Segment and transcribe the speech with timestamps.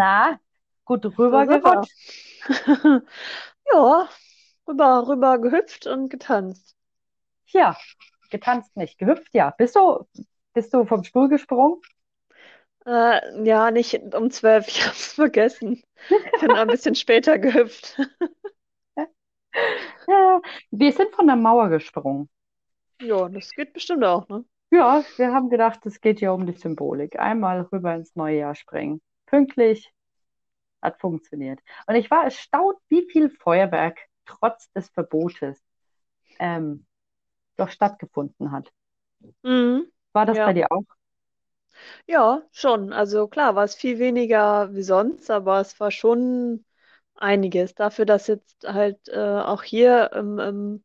[0.00, 0.40] Na,
[0.86, 1.92] gut rübergerutscht?
[3.72, 4.08] Ja,
[4.66, 6.74] rüber, rüber gehüpft und getanzt.
[7.48, 7.76] Ja,
[8.30, 9.50] getanzt nicht, gehüpft, ja.
[9.50, 10.06] Bist du,
[10.54, 11.80] bist du vom Stuhl gesprungen?
[12.86, 15.82] Äh, ja, nicht um zwölf, ich hab's vergessen.
[16.40, 17.96] Bin ein bisschen später gehüpft.
[20.06, 22.28] Ja, wir sind von der Mauer gesprungen.
[23.00, 24.44] Ja, das geht bestimmt auch, ne?
[24.72, 27.18] Ja, wir haben gedacht, es geht ja um die Symbolik.
[27.18, 29.00] Einmal rüber ins neue Jahr springen.
[29.30, 29.92] Pünktlich,
[30.82, 31.60] hat funktioniert.
[31.86, 35.62] Und ich war erstaunt, wie viel Feuerwerk trotz des Verbotes
[36.40, 36.86] ähm,
[37.56, 38.72] doch stattgefunden hat.
[39.42, 39.90] Mhm.
[40.12, 40.54] War das bei Ja.
[40.54, 40.84] dir auch?
[42.06, 42.92] Ja, schon.
[42.92, 46.64] Also klar, war es viel weniger wie sonst, aber es war schon
[47.14, 47.74] einiges.
[47.74, 50.84] Dafür, dass jetzt halt äh, auch hier im, im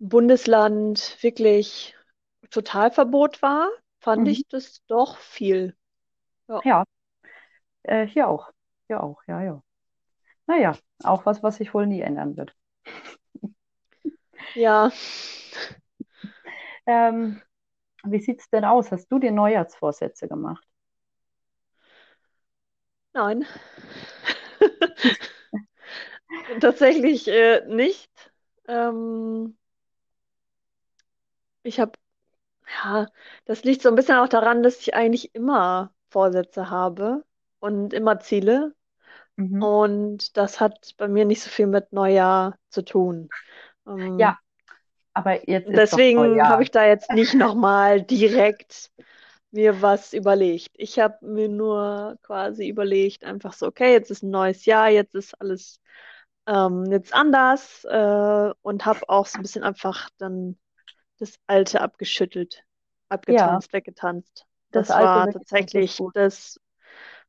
[0.00, 1.96] Bundesland wirklich
[2.50, 3.70] Totalverbot war,
[4.00, 4.28] fand Mhm.
[4.28, 5.74] ich das doch viel.
[6.48, 6.64] Ja.
[6.64, 6.84] Ja,
[7.84, 8.52] äh, hier auch.
[8.88, 9.62] Hier auch, ja, ja.
[10.46, 12.54] Naja, auch was, was sich wohl nie ändern wird.
[14.54, 14.90] Ja,
[16.86, 17.40] Ähm,
[18.04, 18.90] wie sieht's denn aus?
[18.92, 20.64] Hast du dir Neujahrsvorsätze gemacht?
[23.14, 23.44] nein,
[26.60, 28.10] tatsächlich äh, nicht.
[28.68, 29.56] Ähm,
[31.62, 31.92] ich habe,
[32.84, 33.06] ja,
[33.46, 37.24] das liegt so ein bisschen auch daran, dass ich eigentlich immer Vorsätze habe
[37.62, 38.74] und immer Ziele.
[39.38, 39.66] Mhm.
[39.66, 43.32] Und das hat bei mir nicht so viel mit Neujahr zu tun.
[43.86, 44.38] Ähm, Ja,
[45.14, 48.90] aber jetzt deswegen habe ich da jetzt nicht nochmal direkt
[49.50, 50.70] mir was überlegt.
[50.74, 55.14] Ich habe mir nur quasi überlegt, einfach so, okay, jetzt ist ein neues Jahr, jetzt
[55.14, 55.80] ist alles
[56.46, 60.58] ähm, jetzt anders äh, und habe auch so ein bisschen einfach dann
[61.18, 62.64] das Alte abgeschüttelt,
[63.26, 64.46] Ja, abgetanzt, weggetanzt.
[64.72, 66.60] das Das war tatsächlich das,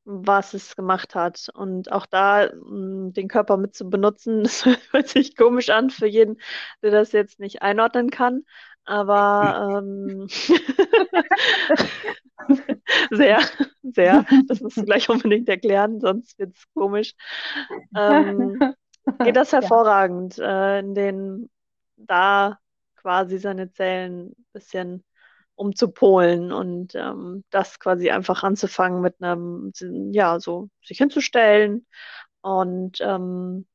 [0.05, 1.49] was es gemacht hat.
[1.53, 6.07] Und auch da mh, den Körper mit zu benutzen, das hört sich komisch an für
[6.07, 6.39] jeden,
[6.81, 8.43] der das jetzt nicht einordnen kann.
[8.85, 10.27] Aber ähm,
[13.11, 13.39] sehr,
[13.83, 17.13] sehr, das musst du gleich unbedingt erklären, sonst wird es komisch.
[17.95, 18.63] Ähm,
[19.21, 21.49] geht das Ja, hervorragend, äh, in den
[21.97, 22.59] da
[22.97, 24.35] quasi seine Zellen
[25.57, 29.71] ein bisschen umzupolen und ähm, das quasi einfach anzufangen mit einem,
[30.13, 31.85] ja, so sich hinzustellen
[32.41, 33.67] und ähm,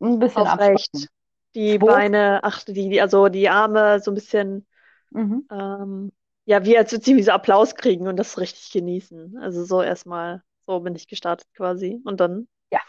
[0.00, 1.08] ein bisschen abspacken.
[1.08, 1.08] aufrecht
[1.54, 2.02] die Wo?
[2.02, 4.66] Beine, ach, die, die, also die Arme so ein bisschen,
[5.10, 5.42] Mhm.
[5.50, 6.12] ähm,
[6.46, 9.38] ja, wie als würde sie so Applaus kriegen und das richtig genießen.
[9.38, 12.80] Also so erstmal, so bin ich gestartet quasi und dann, Ja,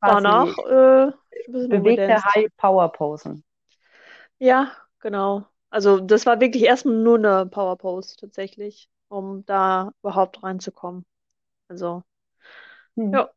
[0.00, 1.12] quasi danach äh,
[1.68, 2.24] bewegte rumgedanced.
[2.24, 3.44] High-Power-Posen.
[4.38, 5.49] Ja, genau.
[5.70, 11.04] Also das war wirklich erstmal nur eine Power Pose tatsächlich, um da überhaupt reinzukommen.
[11.68, 12.04] Also,
[12.96, 13.14] Hm.
[13.14, 13.30] ja,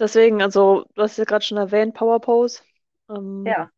[0.00, 2.62] deswegen, also du hast ja gerade schon erwähnt, Power Pose.
[3.10, 3.70] Ähm, Ja.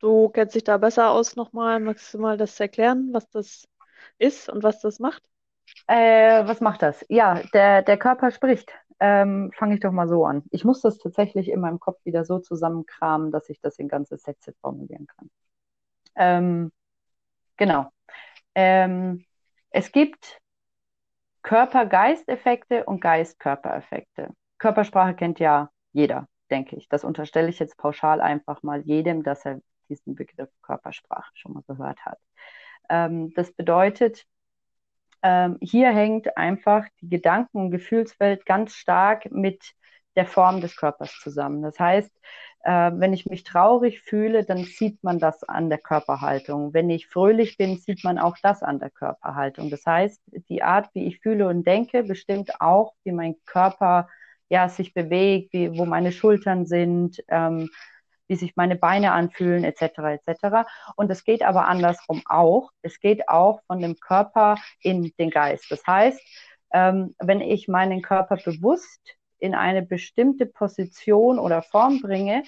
[0.00, 1.80] du kennst dich da besser aus nochmal.
[1.80, 3.68] Magst du mal das erklären, was das
[4.18, 5.22] ist und was das macht?
[5.88, 7.04] Äh, was macht das?
[7.08, 8.72] Ja, der, der Körper spricht.
[9.00, 10.42] Ähm, fange ich doch mal so an.
[10.50, 14.16] Ich muss das tatsächlich in meinem Kopf wieder so zusammenkramen, dass ich das in ganze
[14.16, 15.30] Sätze formulieren kann.
[16.16, 16.72] Ähm,
[17.56, 17.90] genau.
[18.54, 19.24] Ähm,
[19.70, 20.40] es gibt
[21.42, 24.30] Körper-Geist-Effekte und Geist-Körper-Effekte.
[24.58, 26.88] Körpersprache kennt ja jeder, denke ich.
[26.88, 31.62] Das unterstelle ich jetzt pauschal einfach mal jedem, dass er diesen Begriff Körpersprache schon mal
[31.68, 32.18] gehört hat.
[32.88, 34.26] Ähm, das bedeutet,
[35.22, 39.74] ähm, hier hängt einfach die Gedanken- und Gefühlswelt ganz stark mit
[40.16, 41.62] der Form des Körpers zusammen.
[41.62, 42.10] Das heißt,
[42.64, 46.74] äh, wenn ich mich traurig fühle, dann sieht man das an der Körperhaltung.
[46.74, 49.70] Wenn ich fröhlich bin, sieht man auch das an der Körperhaltung.
[49.70, 54.08] Das heißt, die Art, wie ich fühle und denke, bestimmt auch, wie mein Körper
[54.48, 57.68] ja, sich bewegt, wie, wo meine Schultern sind, ähm,
[58.28, 60.68] wie sich meine Beine anfühlen, etc., etc.
[60.96, 62.70] Und es geht aber andersrum auch.
[62.82, 65.70] Es geht auch von dem Körper in den Geist.
[65.70, 66.20] Das heißt,
[66.72, 72.42] ähm, wenn ich meinen Körper bewusst in eine bestimmte Position oder Form bringe,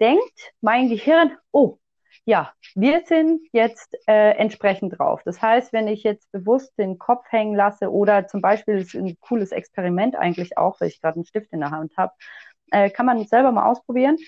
[0.00, 1.78] denkt mein Gehirn, oh,
[2.24, 5.22] ja, wir sind jetzt äh, entsprechend drauf.
[5.24, 9.16] Das heißt, wenn ich jetzt bewusst den Kopf hängen lasse oder zum Beispiel, ist ein
[9.20, 12.12] cooles Experiment eigentlich auch, weil ich gerade einen Stift in der Hand habe,
[12.70, 14.18] äh, kann man selber mal ausprobieren,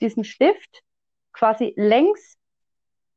[0.00, 0.82] diesen Stift
[1.32, 2.36] quasi längs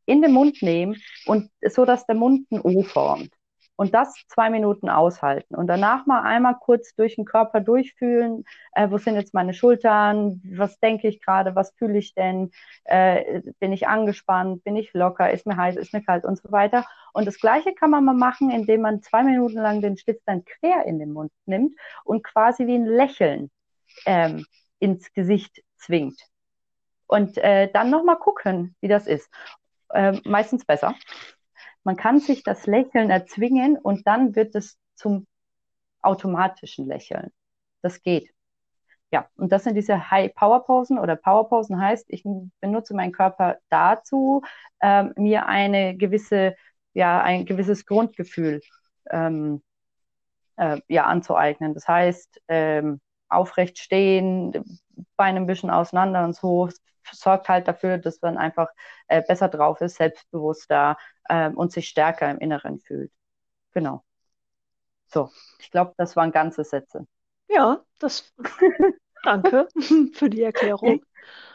[0.06, 3.32] in den Mund nehmen und so, dass der Mund ein O formt.
[3.80, 5.56] Und das zwei Minuten aushalten.
[5.56, 8.44] Und danach mal einmal kurz durch den Körper durchfühlen,
[8.74, 12.52] äh, wo sind jetzt meine Schultern, was denke ich gerade, was fühle ich denn,
[12.84, 16.52] äh, bin ich angespannt, bin ich locker, ist mir heiß, ist mir kalt und so
[16.52, 16.86] weiter.
[17.14, 20.44] Und das Gleiche kann man mal machen, indem man zwei Minuten lang den Spitz dann
[20.44, 21.74] quer in den Mund nimmt
[22.04, 23.50] und quasi wie ein Lächeln
[24.06, 24.46] ähm,
[24.80, 26.20] ins Gesicht zwingt.
[27.08, 29.30] Und äh, dann nochmal gucken, wie das ist.
[29.94, 30.96] Äh, meistens besser.
[31.84, 35.28] Man kann sich das Lächeln erzwingen und dann wird es zum
[36.02, 37.32] automatischen Lächeln.
[37.82, 38.32] Das geht.
[39.12, 42.24] Ja, und das sind diese High-Power-Posen oder Power-Posen heißt, ich
[42.62, 44.44] benutze meinen Körper dazu,
[44.82, 46.56] ähm, mir eine gewisse,
[46.94, 48.62] ja, ein gewisses Grundgefühl
[49.10, 49.64] ähm,
[50.58, 51.74] äh, ja, anzueignen.
[51.74, 54.80] Das heißt, ähm, aufrecht stehen,
[55.18, 56.70] Beine ein bisschen auseinander und so,
[57.14, 58.70] sorgt halt dafür, dass man einfach
[59.08, 60.98] äh, besser drauf ist, selbstbewusster
[61.30, 63.12] ähm, und sich stärker im Inneren fühlt.
[63.74, 64.04] Genau.
[65.08, 65.30] So,
[65.60, 67.06] ich glaube, das waren ganze Sätze.
[67.50, 68.34] Ja, das
[69.24, 69.68] danke
[70.14, 71.04] für die Erklärung.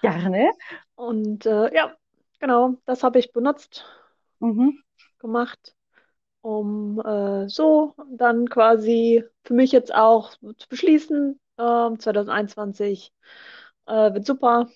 [0.03, 0.53] Gerne.
[0.97, 1.97] Und äh, ja,
[2.41, 3.85] genau, das habe ich benutzt,
[4.41, 4.71] Mhm.
[5.19, 5.75] gemacht,
[6.43, 13.13] um äh, so dann quasi für mich jetzt auch zu beschließen, ähm, 2021
[13.87, 14.71] äh, wird super.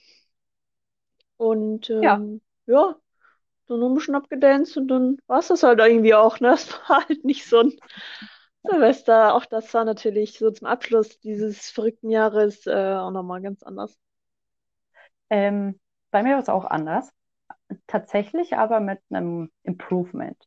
[1.39, 2.23] Und Ja.
[2.23, 2.97] ähm, ja,
[3.69, 6.53] dann noch ein bisschen abgedanced und dann war es das halt irgendwie auch, ne?
[6.55, 7.75] Es war halt nicht so ein
[8.65, 9.35] Silvester.
[9.35, 13.99] Auch das war natürlich so zum Abschluss dieses verrückten Jahres äh, auch nochmal ganz anders.
[15.31, 15.79] Ähm,
[16.11, 17.11] bei mir war es auch anders.
[17.87, 20.39] Tatsächlich aber mit einem Improvement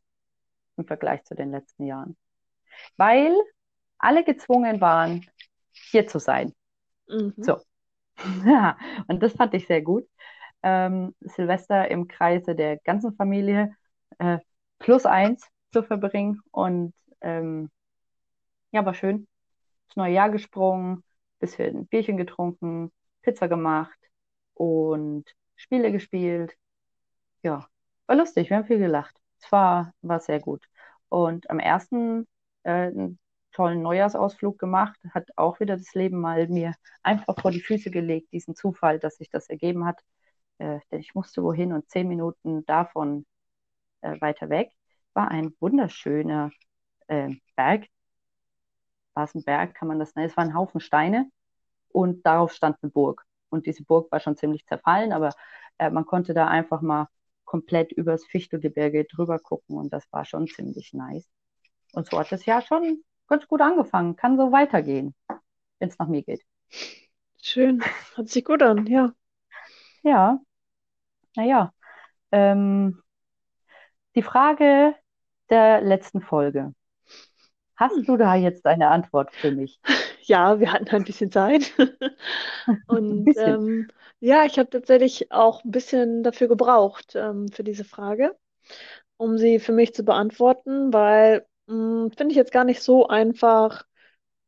[0.77, 2.17] im Vergleich zu den letzten Jahren.
[2.97, 3.33] Weil
[3.99, 5.25] alle gezwungen waren,
[5.73, 6.53] hier zu sein.
[7.07, 7.33] Mhm.
[7.41, 7.59] So.
[8.45, 8.77] Ja,
[9.07, 10.07] und das fand ich sehr gut.
[10.63, 13.75] Ähm, Silvester im Kreise der ganzen Familie
[14.19, 14.39] äh,
[14.79, 16.41] plus eins zu verbringen.
[16.51, 17.69] Und ähm,
[18.71, 19.27] ja, war schön.
[19.87, 21.03] Das neue Jahr gesprungen,
[21.39, 22.91] bisschen Bierchen getrunken,
[23.21, 23.97] Pizza gemacht
[24.53, 25.25] und
[25.55, 26.55] Spiele gespielt.
[27.43, 27.67] Ja,
[28.07, 29.15] war lustig, wir haben viel gelacht.
[29.39, 30.65] Es war, war sehr gut.
[31.09, 32.27] Und am ersten
[32.63, 33.19] äh, einen
[33.51, 36.73] tollen Neujahrsausflug gemacht, hat auch wieder das Leben mal mir
[37.03, 39.99] einfach vor die Füße gelegt, diesen Zufall, dass sich das ergeben hat.
[40.61, 43.25] Äh, denn ich musste wohin und zehn Minuten davon
[44.01, 44.71] äh, weiter weg
[45.13, 46.51] war ein wunderschöner
[47.07, 47.87] äh, Berg.
[49.15, 50.29] War es ein Berg, kann man das nennen?
[50.29, 51.31] Es war ein Haufen Steine
[51.89, 53.25] und darauf stand eine Burg.
[53.49, 55.31] Und diese Burg war schon ziemlich zerfallen, aber
[55.79, 57.07] äh, man konnte da einfach mal
[57.43, 61.27] komplett übers Fichtelgebirge drüber gucken und das war schon ziemlich nice.
[61.93, 64.15] Und so hat das Jahr schon ganz gut angefangen.
[64.15, 65.15] Kann so weitergehen,
[65.79, 66.43] wenn es nach mir geht.
[67.41, 67.83] Schön,
[68.15, 69.11] hört sich gut an, ja.
[70.03, 70.39] Ja,
[71.35, 71.73] naja.
[72.31, 73.01] Ähm,
[74.15, 74.95] die Frage
[75.49, 76.73] der letzten Folge.
[77.75, 78.07] Hast Hm.
[78.07, 79.81] du da jetzt eine Antwort für mich?
[80.23, 81.73] Ja, wir hatten ein bisschen Zeit.
[82.67, 83.59] Ein Und bisschen.
[83.59, 83.87] ähm,
[84.19, 88.37] ja, ich habe tatsächlich auch ein bisschen dafür gebraucht, ähm, für diese Frage,
[89.17, 93.85] um sie für mich zu beantworten, weil mh, finde ich jetzt gar nicht so einfach,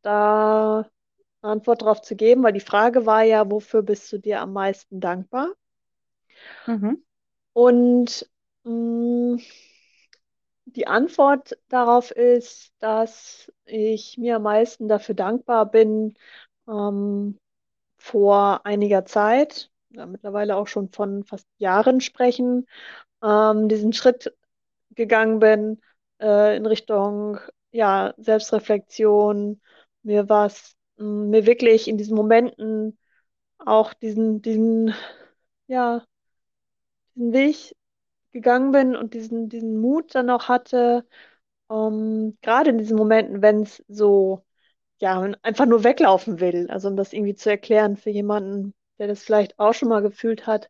[0.04, 0.90] da
[1.44, 4.54] eine Antwort drauf zu geben, weil die Frage war ja, wofür bist du dir am
[4.54, 5.50] meisten dankbar?
[6.68, 7.04] Mhm.
[7.54, 8.30] Und
[8.64, 9.38] mh,
[10.66, 16.16] die Antwort darauf ist, dass ich mir am meisten dafür dankbar bin,
[16.68, 17.40] ähm,
[17.98, 22.68] vor einiger Zeit, ja, mittlerweile auch schon von fast Jahren sprechen,
[23.24, 24.36] ähm, diesen Schritt
[24.92, 25.82] gegangen bin,
[26.22, 27.40] äh, in Richtung,
[27.72, 29.62] ja, Selbstreflexion,
[30.04, 33.00] mir was, mh, mir wirklich in diesen Momenten
[33.60, 34.94] auch diesen, diesen,
[35.68, 36.06] ja,
[37.16, 37.76] diesen Weg
[38.32, 41.06] gegangen bin und diesen, diesen Mut dann auch hatte,
[41.72, 44.44] ähm, gerade in diesen Momenten, wenn es so,
[45.00, 46.70] ja, man einfach nur weglaufen will.
[46.72, 50.48] Also um das irgendwie zu erklären für jemanden, der das vielleicht auch schon mal gefühlt
[50.48, 50.70] hat,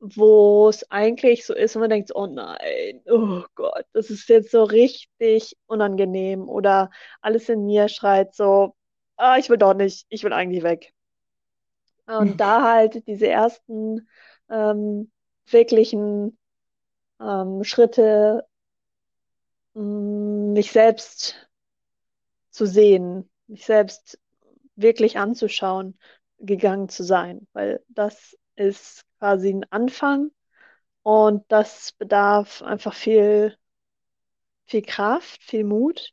[0.00, 4.50] wo es eigentlich so ist und man denkt, oh nein, oh Gott, das ist jetzt
[4.50, 6.90] so richtig unangenehm oder
[7.22, 8.74] alles in mir schreit so,
[9.16, 10.92] ah, ich will doch nicht, ich will eigentlich weg.
[12.06, 14.08] Und da halt diese ersten
[14.50, 15.10] ähm,
[15.52, 16.38] wirklichen
[17.20, 18.46] ähm, Schritte,
[19.74, 21.34] mh, mich selbst
[22.50, 24.18] zu sehen, mich selbst
[24.76, 25.98] wirklich anzuschauen,
[26.38, 30.30] gegangen zu sein, weil das ist quasi ein Anfang
[31.02, 33.56] und das bedarf einfach viel,
[34.66, 36.12] viel Kraft, viel Mut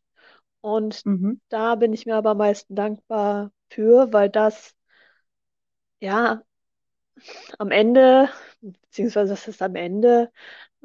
[0.62, 1.39] und Mhm.
[1.50, 4.75] da bin ich mir aber am meisten dankbar für, weil das
[6.00, 6.44] ja
[7.60, 8.29] am Ende,
[8.74, 10.31] beziehungsweise das ist am Ende,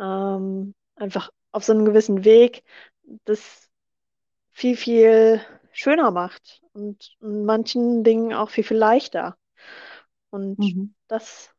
[0.00, 2.64] ähm, einfach auf so einem gewissen Weg,
[3.24, 3.70] das
[4.52, 5.40] viel, viel
[5.72, 9.36] schöner macht und in manchen Dingen auch viel, viel leichter.
[10.30, 10.92] Und Mhm.
[11.08, 11.50] das,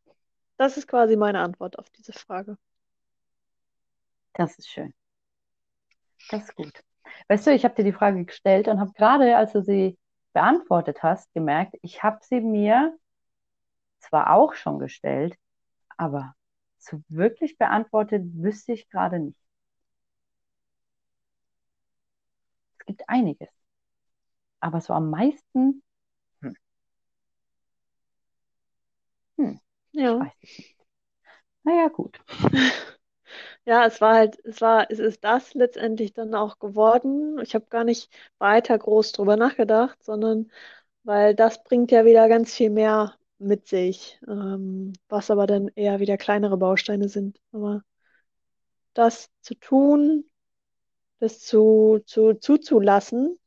[0.57, 2.57] das ist quasi meine Antwort auf diese Frage.
[4.33, 4.93] Das ist schön.
[6.27, 6.83] Das ist gut.
[7.29, 9.97] Weißt du, ich habe dir die Frage gestellt und habe gerade, als du sie
[10.33, 12.97] beantwortet hast, gemerkt, ich habe sie mir
[13.99, 15.35] zwar auch schon gestellt,
[15.97, 16.35] aber
[16.79, 19.39] so wirklich beantwortet wüsste ich gerade nicht.
[22.79, 23.49] Es gibt einiges.
[24.61, 25.83] Aber so am meisten,
[26.41, 26.55] hm,
[29.37, 29.59] hm,
[30.01, 30.19] ich Ja.
[30.19, 30.75] weiß es nicht.
[31.63, 32.19] Naja, gut.
[33.65, 37.39] Ja, es war halt, es war, es ist das letztendlich dann auch geworden.
[37.41, 40.51] Ich habe gar nicht weiter groß drüber nachgedacht, sondern
[41.03, 45.99] weil das bringt ja wieder ganz viel mehr mit sich, ähm, was aber dann eher
[45.99, 47.39] wieder kleinere Bausteine sind.
[47.51, 47.83] Aber
[48.95, 50.25] das zu tun,
[51.19, 53.39] das zu, zu, zuzulassen,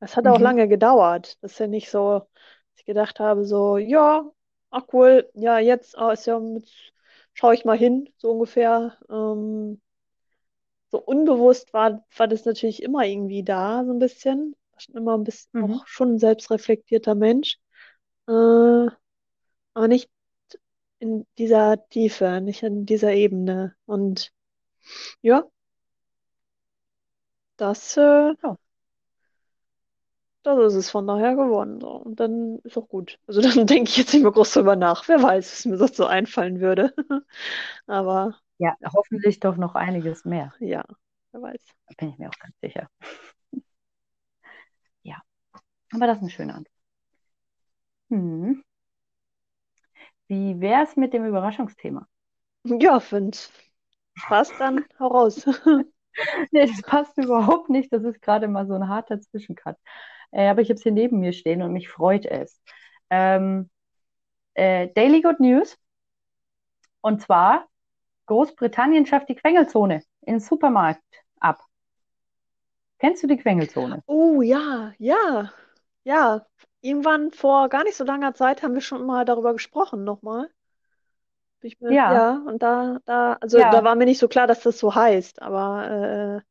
[0.00, 0.40] das hat auch Mhm.
[0.40, 1.38] lange gedauert.
[1.42, 2.28] Das ist ja nicht so, dass
[2.80, 4.30] ich gedacht habe, so, ja,
[4.70, 6.68] ach cool, ja, jetzt ah, ist ja mit,
[7.32, 8.98] schaue ich mal hin, so ungefähr.
[9.10, 9.80] Ähm,
[10.90, 14.56] so unbewusst war, war das natürlich immer irgendwie da, so ein bisschen.
[14.72, 15.78] War schon immer ein bisschen Mhm.
[15.78, 17.58] auch schon ein selbstreflektierter Mensch.
[18.28, 18.90] Äh,
[19.74, 20.10] aber nicht
[21.00, 23.76] in dieser Tiefe, nicht in dieser Ebene.
[23.86, 24.32] Und
[25.22, 25.48] ja,
[27.56, 28.56] das, äh, Ja.
[30.42, 31.80] das ist es von daher geworden.
[31.80, 31.90] So.
[31.92, 33.18] Und dann ist auch gut.
[33.26, 35.08] Also dann denke ich jetzt nicht mehr groß drüber nach.
[35.08, 36.94] Wer weiß, was mir sonst so einfallen würde.
[37.86, 40.52] Aber Ja, hoffentlich doch noch einiges mehr.
[40.60, 40.84] ja,
[41.32, 41.62] wer weiß.
[41.88, 42.88] Da bin ich mir auch ganz sicher.
[45.02, 45.22] Ja,
[45.92, 46.73] aber das ist eine schöne Antwort.
[48.10, 48.62] Hm.
[50.28, 52.06] Wie wäre es mit dem Überraschungsthema?
[52.64, 53.50] Ja, wenn's
[54.26, 55.44] passt, dann hau raus.
[56.52, 57.92] Nee, das passt überhaupt nicht.
[57.92, 59.76] Das ist gerade mal so ein harter Zwischencut.
[60.30, 62.62] Äh, aber ich habe es hier neben mir stehen und mich freut es.
[63.10, 63.68] Ähm,
[64.54, 65.76] äh, Daily Good News.
[67.00, 67.68] Und zwar,
[68.26, 71.02] Großbritannien schafft die Quengelzone im Supermarkt
[71.40, 71.64] ab.
[72.98, 74.02] Kennst du die Quengelzone?
[74.06, 75.52] Oh ja, ja,
[76.04, 76.46] ja.
[76.84, 80.50] Irgendwann vor gar nicht so langer Zeit haben wir schon mal darüber gesprochen, nochmal.
[81.62, 83.84] Ich mir, Ja, ja, und da, da, also da ja.
[83.84, 86.42] war mir nicht so klar, dass das so heißt, aber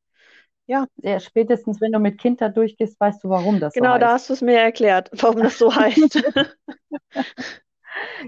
[0.68, 3.92] äh, ja, Ja, spätestens wenn du mit Kind da durchgehst, weißt du, warum das so
[3.92, 4.14] genau, da heißt.
[4.14, 6.24] hast du es mir erklärt, warum das so heißt.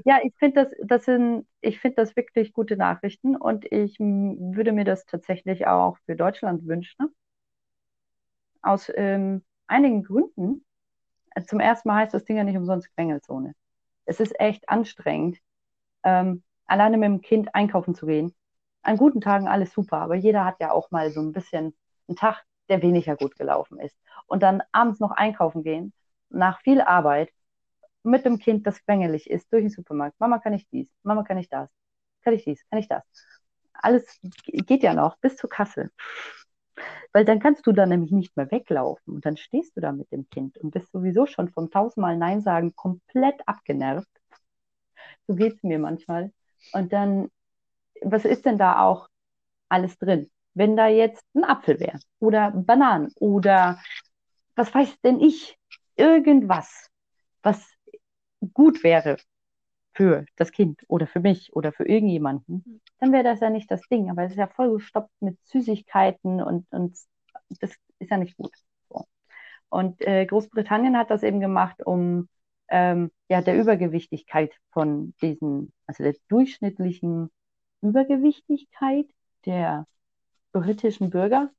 [0.05, 4.71] Ja, ich finde das, das sind, ich finde das wirklich gute Nachrichten und ich würde
[4.71, 7.13] mir das tatsächlich auch für Deutschland wünschen.
[8.62, 10.64] Aus ähm, einigen Gründen.
[11.48, 13.54] Zum ersten Mal heißt das Ding ja nicht umsonst Quengelzone.
[14.06, 15.38] Es ist echt anstrengend,
[16.04, 18.34] ähm, alleine mit dem Kind einkaufen zu gehen.
[18.84, 21.75] An guten Tagen alles super, aber jeder hat ja auch mal so ein bisschen
[22.08, 23.98] einen Tag, der weniger gut gelaufen ist.
[24.27, 25.94] Und dann abends noch einkaufen gehen,
[26.30, 27.32] nach viel Arbeit,
[28.04, 30.20] mit dem Kind, das quengelig ist, durch den Supermarkt.
[30.20, 30.89] Mama, kann ich dies?
[31.04, 31.70] Mama, kann ich das?
[32.24, 32.63] Kann ich dies?
[32.70, 33.04] Kann ich das?
[33.74, 35.92] Alles geht ja noch bis zur Kasse.
[37.13, 40.12] Weil dann kannst du da nämlich nicht mehr weglaufen und dann stehst du da mit
[40.12, 44.10] dem Kind und bist sowieso schon vom tausendmal Nein sagen komplett abgenervt.
[45.27, 46.32] So geht es mir manchmal.
[46.74, 47.29] Und dann,
[48.01, 49.08] was ist denn da auch
[49.70, 50.29] alles drin?
[50.53, 53.79] Wenn da jetzt ein Apfel wäre oder Bananen oder
[54.55, 55.58] was weiß denn ich,
[55.96, 56.89] irgendwas,
[57.41, 57.65] was
[58.53, 59.17] gut wäre
[59.95, 63.81] für das Kind oder für mich oder für irgendjemanden, dann wäre das ja nicht das
[63.87, 64.09] Ding.
[64.11, 66.97] Aber es ist ja vollgestopft mit Süßigkeiten und, und
[67.61, 68.51] das ist ja nicht gut.
[68.89, 69.05] So.
[69.69, 72.27] Und äh, Großbritannien hat das eben gemacht, um
[72.67, 77.31] ähm, ja, der Übergewichtigkeit von diesen, also der durchschnittlichen
[77.81, 79.07] Übergewichtigkeit
[79.45, 79.87] der
[80.51, 81.51] britischen Bürger,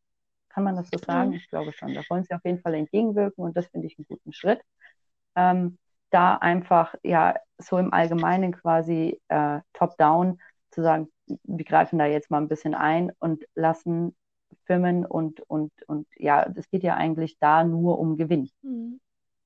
[0.51, 1.31] kann man das so sagen?
[1.31, 1.37] Mhm.
[1.37, 1.95] Ich glaube schon.
[1.95, 4.61] Da wollen sie auf jeden Fall entgegenwirken und das finde ich einen guten Schritt.
[5.37, 5.79] Ähm,
[6.11, 12.31] da einfach ja so im Allgemeinen quasi äh, top-down zu sagen, wir greifen da jetzt
[12.31, 14.15] mal ein bisschen ein und lassen
[14.65, 18.51] Firmen und, und, und ja, es geht ja eigentlich da nur um Gewinn.
[18.63, 19.01] Mhm.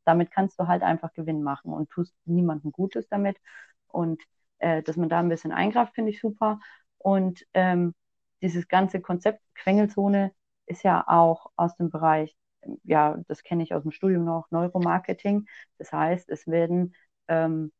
[0.04, 3.38] Damit kannst du halt einfach Gewinn machen und tust niemandem Gutes damit.
[3.86, 4.22] Und
[4.58, 6.60] äh, dass man da ein bisschen eingreift, finde ich super.
[6.98, 7.94] Und ähm,
[8.42, 10.32] dieses ganze Konzept Quengelzone
[10.66, 12.36] ist ja auch aus dem Bereich,
[12.84, 15.46] ja, das kenne ich aus dem Studium noch, Neuromarketing.
[15.78, 16.94] Das heißt, es werden
[17.28, 17.72] ähm,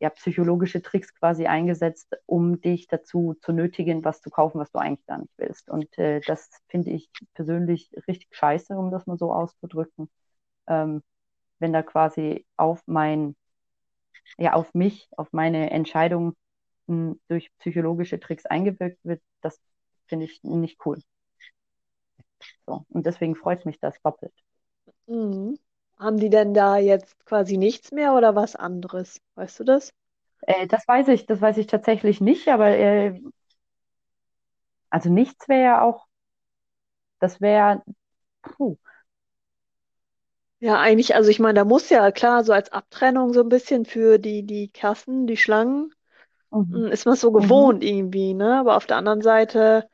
[0.00, 4.78] ja, psychologische Tricks quasi eingesetzt, um dich dazu zu nötigen, was zu kaufen, was du
[4.78, 5.68] eigentlich gar nicht willst.
[5.70, 10.08] Und äh, das finde ich persönlich richtig scheiße, um das mal so auszudrücken.
[10.68, 11.02] Ähm,
[11.60, 13.36] wenn da quasi auf mein,
[14.38, 16.34] ja, auf mich, auf meine Entscheidung
[16.86, 19.60] mh, durch psychologische Tricks eingewirkt wird, das
[20.06, 21.00] finde ich nicht cool.
[22.66, 22.84] So.
[22.90, 24.32] Und deswegen freut mich das doppelt.
[25.06, 25.58] Mhm.
[25.98, 29.20] Haben die denn da jetzt quasi nichts mehr oder was anderes?
[29.34, 29.92] Weißt du das?
[30.42, 33.20] Äh, das weiß ich, das weiß ich tatsächlich nicht, aber äh,
[34.90, 36.06] also nichts wäre ja auch,
[37.20, 37.82] das wäre,
[38.42, 38.76] puh,
[40.60, 43.84] Ja, eigentlich, also ich meine, da muss ja klar, so als Abtrennung so ein bisschen
[43.84, 45.92] für die, die Kassen, die Schlangen,
[46.50, 47.36] mhm, mm, ist man so mhm.
[47.42, 48.58] gewohnt irgendwie, ne?
[48.60, 49.88] Aber auf der anderen Seite,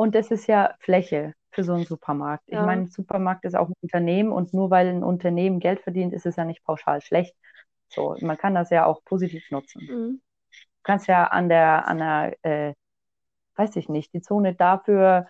[0.00, 2.44] Und das ist ja Fläche für so einen Supermarkt.
[2.48, 5.80] Ich ja, meine, ein Supermarkt ist auch ein Unternehmen und nur weil ein Unternehmen Geld
[5.80, 7.34] verdient, ist es ja nicht pauschal schlecht.
[7.88, 9.88] So, man kann das ja auch positiv nutzen.
[9.88, 10.20] mm,
[10.58, 12.74] Du kannst ja an der, an der, äh,
[13.56, 15.28] weiß ich nicht, die Zone dafür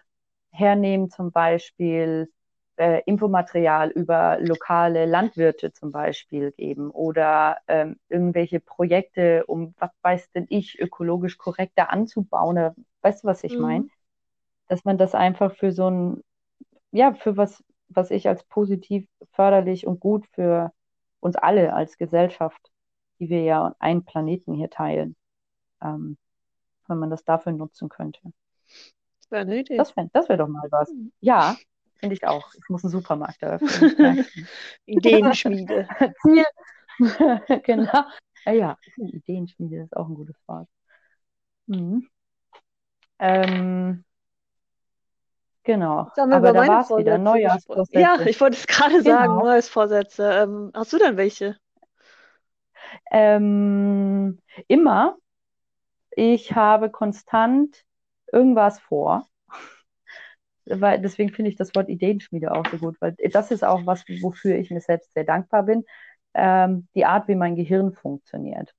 [0.53, 2.33] hernehmen, zum Beispiel
[2.77, 10.31] äh, Infomaterial über lokale Landwirte zum Beispiel geben oder ähm, irgendwelche Projekte, um, was weiß
[10.33, 12.59] denn ich, ökologisch korrekter anzubauen.
[12.59, 13.87] Oder, weißt du, was ich meine?
[14.71, 16.23] Dass man das einfach für so ein,
[16.93, 20.73] ja, für was, was ich als positiv förderlich und gut für
[21.19, 22.71] uns alle als Gesellschaft,
[23.19, 25.17] die wir ja einen Planeten hier teilen,
[25.83, 26.17] ähm,
[26.87, 28.21] wenn man das dafür nutzen könnte.
[29.29, 30.89] Das wäre das wär doch mal was.
[31.19, 31.57] Ja,
[31.97, 32.55] finde ich auch.
[32.55, 34.25] Ich muss einen Supermarkt eröffnen.
[34.87, 35.89] Ideenschmiede.
[36.23, 36.45] Ziel.
[37.65, 38.05] Genau.
[38.45, 40.69] Ja, ja, Ideenschmiede ist auch ein gutes Wort.
[41.67, 42.09] Mhm.
[43.19, 44.05] Ähm,
[45.75, 46.09] genau.
[46.17, 47.19] Aber da war es wieder.
[47.19, 48.01] Vorsätze gesprochen.
[48.01, 48.31] Ja, Neujahrsvorsätze.
[48.31, 49.45] ich wollte es gerade sagen, Genau.
[49.45, 50.31] neues Vorsätze.
[50.33, 51.57] Ähm, hast du denn welche?
[53.11, 55.17] Ähm, immer.
[56.13, 57.85] Ich habe konstant
[58.33, 59.27] irgendwas vor.
[60.67, 64.05] Weil, deswegen finde ich das Wort Ideenschmiede auch so gut, weil das ist auch was,
[64.21, 65.85] wofür ich mir selbst sehr dankbar bin.
[66.35, 68.73] Ähm, die Art, wie mein Gehirn funktioniert.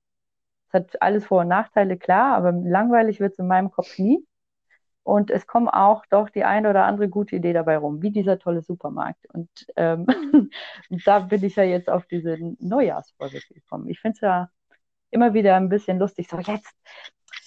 [0.68, 4.24] Es hat alles Vor- und Nachteile, klar, aber langweilig wird es in meinem Kopf nie.
[5.04, 8.38] Und es kommt auch doch die eine oder andere gute Idee dabei rum, wie dieser
[8.38, 9.26] tolle Supermarkt.
[9.32, 10.06] Und ähm,
[11.04, 13.88] da bin ich ja jetzt auf diese Neujahrsvorsätze gekommen.
[13.88, 14.48] Ich finde es ja
[15.10, 16.72] immer wieder ein bisschen lustig, so jetzt,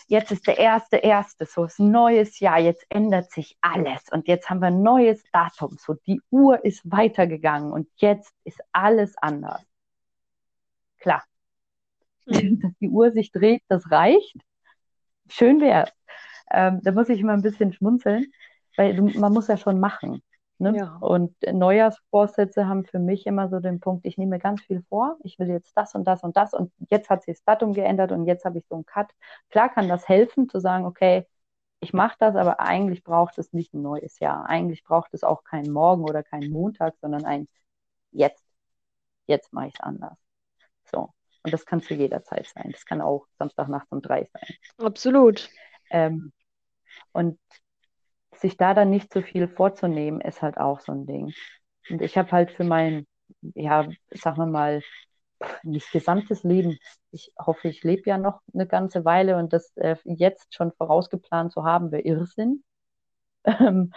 [0.07, 4.27] jetzt ist der erste, erste, so ist ein neues Jahr, jetzt ändert sich alles und
[4.27, 9.17] jetzt haben wir ein neues Datum, so die Uhr ist weitergegangen und jetzt ist alles
[9.17, 9.63] anders.
[10.99, 11.23] Klar,
[12.25, 12.37] dass
[12.79, 14.37] die Uhr sich dreht, das reicht.
[15.27, 15.87] Schön wäre
[16.51, 18.25] Ähm, da muss ich immer ein bisschen schmunzeln,
[18.77, 20.21] weil du, man muss ja schon machen.
[20.57, 20.77] Ne?
[20.77, 20.97] Ja.
[21.01, 25.17] Und Neujahrsvorsätze haben für mich immer so den Punkt, ich nehme mir ganz viel vor,
[25.23, 28.13] ich will jetzt das und das und das und jetzt hat sich das Datum geändert
[28.13, 29.11] und jetzt habe ich so einen Cut.
[29.49, 31.27] Klar kann das helfen, zu sagen, okay,
[31.81, 34.47] ich mache das, aber eigentlich braucht es nicht ein neues Jahr.
[34.47, 37.47] Eigentlich braucht es auch keinen Morgen oder keinen Montag, sondern ein
[38.11, 38.45] Jetzt.
[39.27, 40.17] Jetzt mache ich es anders.
[40.85, 41.09] So.
[41.43, 42.71] Und das kann zu jeder Zeit sein.
[42.71, 44.55] Das kann auch Samstagnacht um drei sein.
[44.77, 45.49] Absolut.
[45.95, 46.33] Ähm,
[47.13, 47.39] und
[48.35, 51.33] sich da dann nicht so viel vorzunehmen, ist halt auch so ein Ding.
[51.89, 53.07] Und ich habe halt für mein,
[53.55, 54.81] ja, sagen wir mal,
[55.63, 56.77] nicht gesamtes Leben.
[57.11, 61.51] Ich hoffe, ich lebe ja noch eine ganze Weile und das äh, jetzt schon vorausgeplant
[61.53, 62.63] zu haben, wäre Irrsinn.
[63.45, 63.93] Ähm,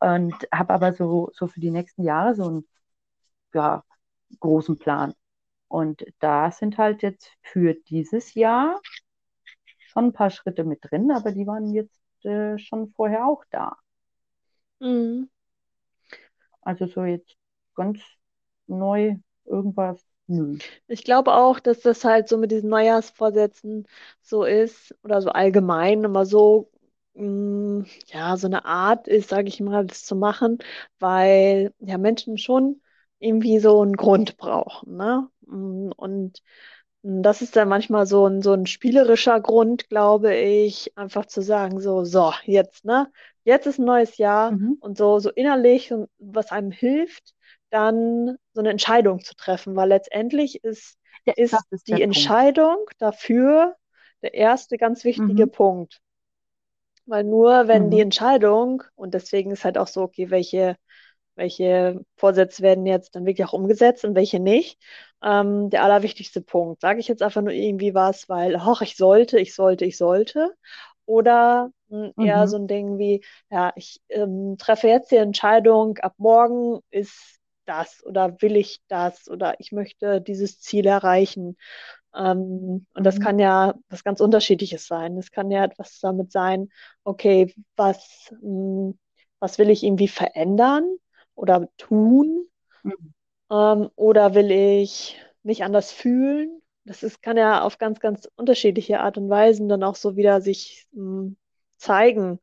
[0.00, 2.68] und habe aber so, so für die nächsten Jahre so einen
[3.54, 3.84] ja,
[4.40, 5.14] großen Plan.
[5.68, 8.80] Und da sind halt jetzt für dieses Jahr
[9.90, 13.76] schon ein paar Schritte mit drin, aber die waren jetzt äh, schon vorher auch da.
[14.80, 15.28] Mhm.
[16.62, 17.36] Also so jetzt
[17.74, 18.00] ganz
[18.66, 20.04] neu irgendwas.
[20.26, 20.58] Nö.
[20.86, 23.86] Ich glaube auch, dass das halt so mit diesen Neujahrsvorsätzen
[24.22, 26.70] so ist oder so allgemein immer so,
[27.14, 30.58] mh, ja, so eine Art ist, sage ich mal, das zu machen,
[30.98, 32.80] weil ja Menschen schon
[33.18, 35.28] irgendwie so einen Grund brauchen, ne?
[35.46, 36.42] Mm, Und
[37.02, 41.80] das ist dann manchmal so ein, so ein spielerischer Grund, glaube ich, einfach zu sagen,
[41.80, 43.10] so, so, jetzt, ne?
[43.44, 44.80] Jetzt ist ein neues Jahr Mhm.
[44.80, 47.34] und so, so innerlich, was einem hilft,
[47.70, 52.36] dann so eine Entscheidung zu treffen, weil letztendlich ist, Ja, ist ist die der Punkt.
[52.42, 53.76] Entscheidung dafür
[54.22, 55.48] der erste ganz wichtige Mhm.
[55.48, 56.00] Punkt.
[57.06, 58.00] Weil nur wenn die Mhm.
[58.00, 60.76] Entscheidung, und deswegen ist halt auch so, okay, welche,
[61.40, 64.80] welche Vorsätze werden jetzt dann wirklich auch umgesetzt und welche nicht,
[65.24, 66.82] ähm, der allerwichtigste Punkt.
[66.82, 70.54] Sage ich jetzt einfach nur irgendwie was, weil, ach, ich sollte, ich sollte, ich sollte.
[71.06, 72.48] Oder mh, eher Mhm.
[72.48, 78.04] so ein Ding wie, ja, ich ähm, treffe jetzt die Entscheidung, ab morgen ist das
[78.04, 81.56] oder will ich das oder ich möchte dieses Ziel erreichen.
[82.14, 83.20] Ähm, und das Mhm.
[83.20, 85.16] kann ja was ganz Unterschiedliches sein.
[85.18, 86.70] Es kann ja etwas damit sein,
[87.04, 88.94] okay, was, mh,
[89.40, 90.96] was will ich irgendwie verändern
[91.40, 92.46] oder tun?
[92.84, 93.12] Mhm.
[93.50, 96.62] Ähm, oder will ich mich anders fühlen?
[96.84, 100.40] Das ist, kann ja auf ganz, ganz unterschiedliche Art und Weisen dann auch so wieder
[100.40, 101.32] sich mh,
[101.76, 102.40] zeigen.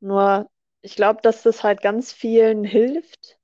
[0.00, 0.50] Nur
[0.82, 3.38] ich glaube, dass das halt ganz vielen hilft,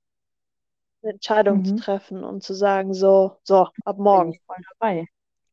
[1.03, 1.75] eine Entscheidung zu Mhm.
[1.75, 4.39] treffen und zu sagen, so, so, ab morgen.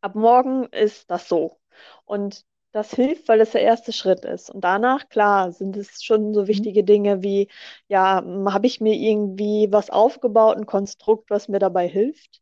[0.01, 1.61] Ab morgen ist das so.
[2.05, 4.51] Und das hilft, weil es der erste Schritt ist.
[4.51, 6.69] Und danach, klar, sind es schon so Mhm.
[6.69, 7.49] wichtige Dinge wie,
[7.89, 12.41] ja, habe ich mir irgendwie was aufgebaut, ein Konstrukt, was mir dabei hilft,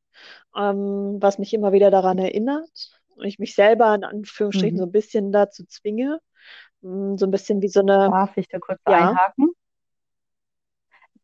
[0.57, 4.81] ähm, was mich immer wieder daran erinnert und ich mich selber in Anführungsstrichen Mhm.
[4.81, 6.21] so ein bisschen dazu zwinge,
[6.83, 9.53] Mm, so ein bisschen wie so eine, Darf ich da kurz ja, einhaken?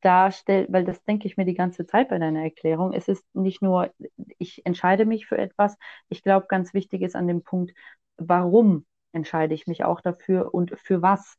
[0.00, 2.92] Da stell, weil das denke ich mir die ganze Zeit bei deiner Erklärung.
[2.92, 3.92] Es ist nicht nur,
[4.38, 5.76] ich entscheide mich für etwas.
[6.08, 7.72] Ich glaube, ganz wichtig ist an dem Punkt,
[8.16, 11.38] warum entscheide ich mich auch dafür und für was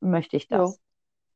[0.00, 0.80] möchte ich das?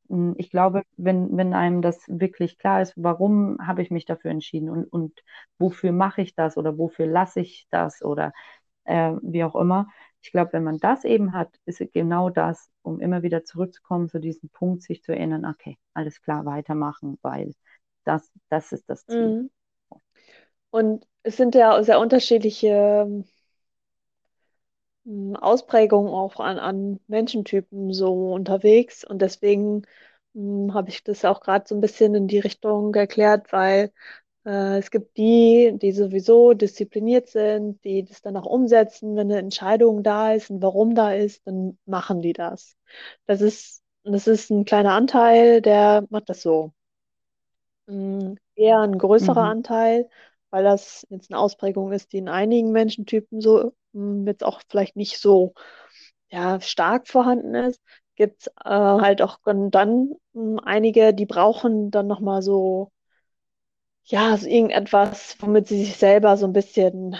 [0.09, 4.31] Mm, Ich glaube, wenn, wenn einem das wirklich klar ist, warum habe ich mich dafür
[4.31, 5.21] entschieden und, und
[5.59, 8.33] wofür mache ich das oder wofür lasse ich das oder
[8.85, 9.87] äh, wie auch immer.
[10.21, 14.09] Ich glaube, wenn man das eben hat, ist es genau das, um immer wieder zurückzukommen
[14.09, 17.53] zu diesem Punkt, sich zu erinnern, okay, alles klar, weitermachen, weil
[18.05, 19.37] das, das ist das Ziel.
[19.37, 19.49] Mhm.
[20.71, 23.23] Und es sind ja sehr unterschiedliche
[25.09, 29.03] mm, Ausprägungen auch an, an Menschentypen so unterwegs.
[29.03, 29.83] Und deswegen
[30.33, 33.91] mm, habe ich das auch gerade so ein bisschen in die Richtung erklärt, weil
[34.45, 39.39] äh, es gibt die, die sowieso diszipliniert sind, die das dann auch umsetzen, wenn eine
[39.39, 42.75] Entscheidung da ist und warum da ist, dann machen die das.
[43.27, 46.73] Das ist, das ist ein kleiner Anteil, der macht das so.
[47.87, 49.45] Mm, Eher ein größerer Mhm.
[49.45, 50.09] Anteil,
[50.51, 54.95] weil das jetzt eine Ausprägung ist, die in einigen Menschentypen so mm, jetzt auch vielleicht
[54.95, 55.53] nicht so
[56.29, 57.81] ja, stark vorhanden ist,
[58.15, 62.91] gibt es äh, halt auch dann, mm, einige, die brauchen dann nochmal so,
[64.05, 67.15] ja, so irgendetwas, womit sie sich selber so ein bisschen,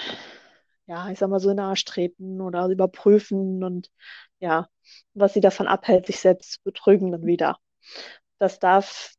[0.87, 3.91] ja, ich sag mal so Arsch treten oder überprüfen und
[4.39, 4.69] ja,
[5.13, 7.57] was sie davon abhält, sich selbst zu betrügen dann wieder.
[8.39, 9.13] Das darf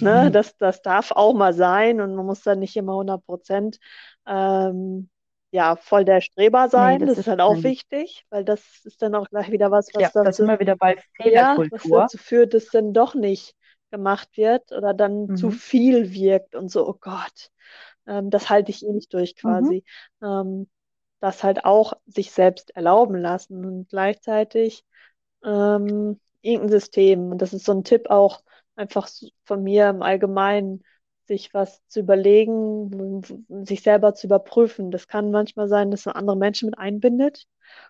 [0.00, 0.32] Ne, Mhm.
[0.32, 3.78] das, das darf auch mal sein und man muss dann nicht immer 100 Prozent
[4.26, 5.08] ähm,
[5.52, 6.98] ja, voll der Streber Nee, sein.
[6.98, 9.94] das Das ist halt auch dann, wichtig, weil das ist dann auch gleich wieder was,
[9.96, 11.90] ja, was da sind dazu, wir wieder bei ja, was Fehlerkultur.
[11.90, 13.54] dazu führt, dass dann doch nicht
[13.90, 15.52] gemacht wird oder dann zu Mhm.
[15.52, 17.50] viel wirkt und so, oh Gott,
[18.06, 19.74] ähm, das halte ich eh nicht durch Mhm.
[19.76, 19.84] quasi.
[20.22, 20.70] Ähm,
[21.20, 24.84] das halt auch sich selbst erlauben lassen und gleichzeitig
[25.44, 27.32] ähm, irgendein System.
[27.32, 28.42] Und das ist so ein Tipp auch
[28.76, 29.08] einfach
[29.44, 30.82] von mir im Allgemeinen,
[31.26, 33.22] sich was zu überlegen,
[33.64, 34.90] sich selber zu überprüfen.
[34.90, 37.46] Das kann manchmal sein, dass man andere Menschen mit einbindet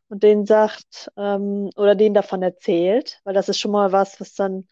[0.09, 4.35] und denen sagt ähm, oder denen davon erzählt, weil das ist schon mal was, was
[4.35, 4.69] dann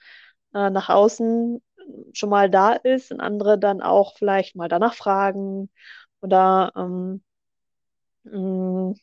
[0.55, 1.63] äh, nach außen
[2.13, 5.71] schon mal da ist und andere dann auch vielleicht mal danach fragen
[6.23, 7.23] oder ähm,
[8.25, 8.95] mh,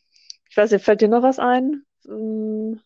[0.50, 1.84] ich weiß nicht, fällt dir noch was ein?
[2.08, 2.80] Ähm,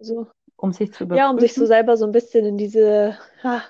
[0.00, 0.32] so.
[0.56, 1.66] Um sich zu Ja, um sich so überprüfen.
[1.66, 3.62] selber so ein bisschen in diese, ha,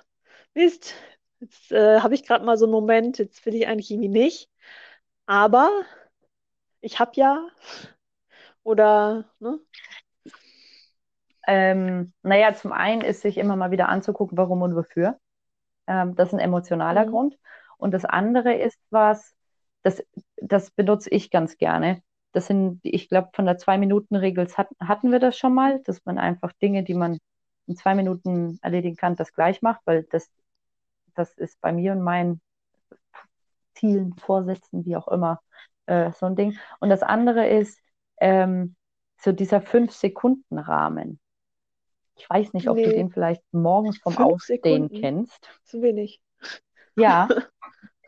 [0.55, 0.95] Mist,
[1.41, 4.51] jetzt äh, habe ich gerade mal so einen Moment, jetzt will ich eigentlich irgendwie nicht,
[5.27, 5.71] aber
[6.81, 7.49] ich habe ja,
[8.65, 9.61] oder, ne?
[11.47, 15.19] Ähm, naja, zum einen ist sich immer mal wieder anzugucken, warum und wofür.
[15.87, 17.07] Ähm, das ist ein emotionaler Mhm.
[17.07, 17.39] Grund.
[17.79, 19.35] Und das andere ist was,
[19.83, 20.05] das,
[20.39, 22.03] das benutze ich ganz gerne.
[22.35, 26.19] Das sind, ich glaube, von der Zwei-Minuten-Regel hat, hatten wir das schon mal, dass man
[26.19, 27.19] einfach Dinge, die man
[27.69, 30.31] in zwei Minuten erledigen kann, das gleich macht, weil das,
[31.17, 32.43] das ist bei mir und meinen
[33.75, 35.41] Zielen, Vorsätzen, wie auch immer,
[35.87, 36.59] äh, so ein Ding.
[36.81, 37.79] Und das andere ist
[38.21, 38.77] ähm,
[39.21, 41.21] so dieser Fünf-Sekunden-Rahmen.
[42.17, 45.51] Ich weiß nicht, ob du Nee, den vielleicht morgens vom fünf Aufstehen Sekunden, kennst.
[45.65, 46.21] zu wenig.
[46.97, 47.29] Ja,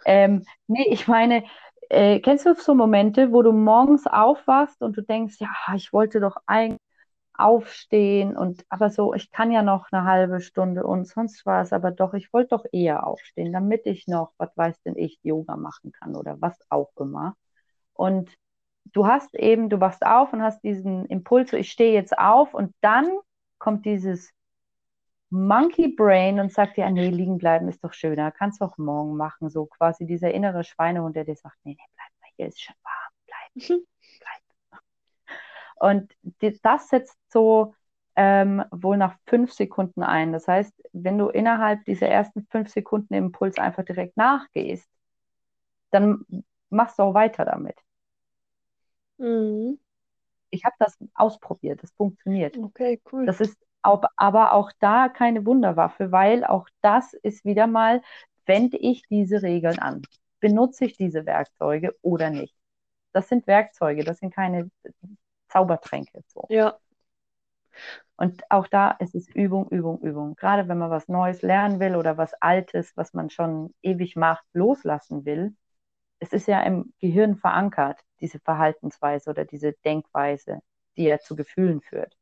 [0.05, 1.45] ähm, nee, ich meine,
[1.91, 6.21] äh, kennst du so Momente, wo du morgens aufwachst und du denkst, ja, ich wollte
[6.21, 6.81] doch eigentlich
[7.35, 11.73] aufstehen und aber so, ich kann ja noch eine halbe Stunde und sonst war es
[11.73, 15.57] aber doch, ich wollte doch eher aufstehen, damit ich noch, was weiß denn ich, Yoga
[15.57, 17.37] machen kann oder was auch immer.
[17.95, 18.31] Und
[18.93, 22.55] du hast eben, du wachst auf und hast diesen Impuls, so ich stehe jetzt auf
[22.55, 23.07] und dann
[23.59, 24.33] kommt dieses
[25.31, 29.17] Monkey Brain und sagt dir, nee, liegen bleiben ist doch schöner, kannst du auch morgen
[29.17, 32.63] machen, so quasi dieser innere Schweinehund, der dir sagt, nee, nee, bleib mal hier, ist
[32.63, 33.83] schon warm, bleib,
[34.21, 34.83] bleib.
[35.79, 36.13] Und
[36.63, 37.75] das setzt so
[38.15, 40.33] ähm, wohl nach fünf Sekunden ein.
[40.33, 44.89] Das heißt, wenn du innerhalb dieser ersten fünf Sekunden im Impuls einfach direkt nachgehst,
[45.91, 46.25] dann
[46.71, 47.77] machst du auch weiter damit.
[49.19, 49.79] Mhm.
[50.51, 52.57] Ich habe das ausprobiert, das funktioniert.
[52.57, 53.27] Okay, cool.
[53.27, 53.59] Das ist
[54.17, 58.03] aber auch da keine Wunderwaffe, weil auch das ist wieder mal,
[58.47, 60.03] wende ich diese Regeln an?
[60.41, 62.55] Benutze ich diese Werkzeuge oder nicht?
[63.13, 64.71] Das sind Werkzeuge, das sind keine
[65.49, 66.23] Zaubertränke.
[66.27, 66.45] So.
[66.49, 66.79] Ja.
[68.17, 70.37] Und auch da ist es Übung, Übung, Übung.
[70.37, 74.45] Gerade wenn man was Neues lernen will oder was Altes, was man schon ewig macht,
[74.53, 75.55] loslassen will.
[76.19, 80.61] Es ist ja im Gehirn verankert, diese Verhaltensweise oder diese Denkweise,
[80.97, 82.17] die ja zu Gefühlen führt.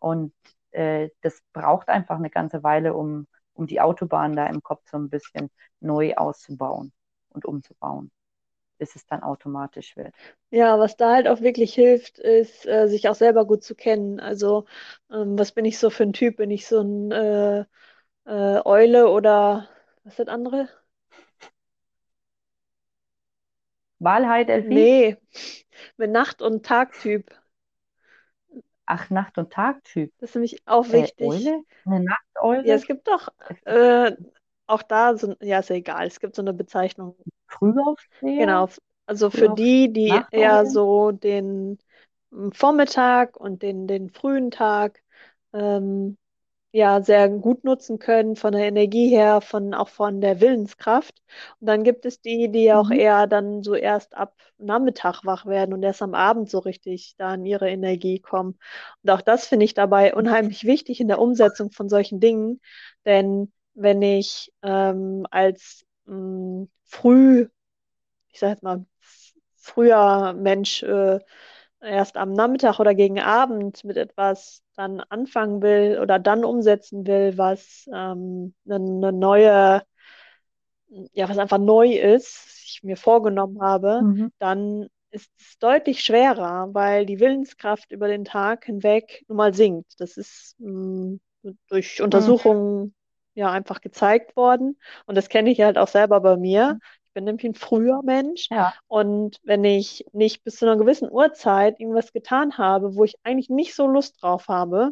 [0.00, 0.34] Und
[0.74, 4.96] äh, das braucht einfach eine ganze Weile, um, um die Autobahn da im Kopf so
[4.98, 6.92] ein bisschen neu auszubauen
[7.30, 8.10] und umzubauen
[8.78, 10.14] bis es dann automatisch wird.
[10.50, 14.20] Ja, was da halt auch wirklich hilft, ist, äh, sich auch selber gut zu kennen.
[14.20, 14.66] Also,
[15.10, 16.36] ähm, was bin ich so für ein Typ?
[16.36, 17.60] Bin ich so ein äh,
[18.26, 19.68] äh, Eule oder
[20.04, 20.68] was ist das andere?
[23.98, 24.88] Wahlheit, Elfie?
[24.88, 25.16] Nee,
[25.98, 27.30] mit Nacht- und Tagtyp.
[28.86, 30.12] Ach, Nacht- und Tagtyp.
[30.18, 31.54] Das ist nämlich auch Äh, wichtig.
[31.56, 31.62] Eule?
[31.84, 32.62] Eine Nachteule?
[32.62, 33.28] Ja, es gibt doch
[33.64, 34.12] äh,
[34.66, 37.16] auch da so, ja, ist ja egal, es gibt so eine Bezeichnung.
[37.48, 38.36] Frühaufsteher?
[38.36, 38.68] Genau,
[39.06, 40.66] also für Frühauf die, die eher Nachteulen?
[40.66, 41.78] so den
[42.30, 45.02] mm, Vormittag und den, den frühen Tag
[45.52, 46.16] ähm,
[46.74, 51.22] ja sehr gut nutzen können, von der Energie her, von auch von der Willenskraft.
[51.60, 52.98] Und dann gibt es die, die auch Mhm.
[52.98, 57.34] eher dann so erst ab Nachmittag wach werden und erst am Abend so richtig da
[57.34, 58.58] in ihre Energie kommen.
[59.02, 62.60] Und auch das finde ich dabei unheimlich wichtig in der Umsetzung von solchen Dingen,
[63.04, 67.48] denn wenn ich ähm, als mh, früh,
[68.30, 68.84] ich sag jetzt mal,
[69.56, 71.20] früher Mensch äh,
[71.84, 77.38] erst am Nachmittag oder gegen Abend mit etwas dann anfangen will oder dann umsetzen will,
[77.38, 79.82] was ähm, eine, eine neue,
[81.12, 84.28] ja, was einfach neu ist, was ich mir vorgenommen habe, Mhm.
[84.38, 89.94] dann ist es deutlich schwerer, weil die Willenskraft über den Tag hinweg nun mal sinkt.
[90.00, 91.18] Das ist mh,
[91.68, 92.34] durch Mhm.
[92.34, 92.94] Untersuchungen
[93.34, 94.78] ja einfach gezeigt worden.
[95.06, 96.78] Und das kenne ich halt auch selber bei mir.
[97.14, 98.48] Ich bin nämlich ein früher Mensch.
[98.50, 98.74] Ja.
[98.88, 103.48] Und wenn ich nicht bis zu einer gewissen Uhrzeit irgendwas getan habe, wo ich eigentlich
[103.48, 104.90] nicht so Lust drauf habe,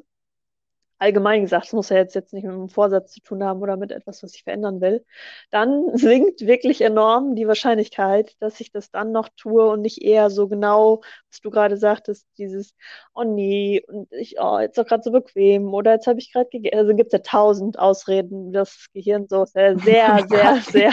[1.02, 3.76] allgemein gesagt, es muss ja jetzt, jetzt nicht mit einem Vorsatz zu tun haben oder
[3.76, 5.04] mit etwas, was ich verändern will,
[5.50, 10.30] dann sinkt wirklich enorm die Wahrscheinlichkeit, dass ich das dann noch tue und nicht eher
[10.30, 12.74] so genau, was du gerade sagtest, dieses,
[13.14, 16.48] oh nee, und ich, oh, jetzt doch gerade so bequem oder jetzt habe ich gerade
[16.50, 16.78] gegessen.
[16.78, 20.92] Also gibt es ja tausend Ausreden, das Gehirn so sehr, sehr, sehr, sehr,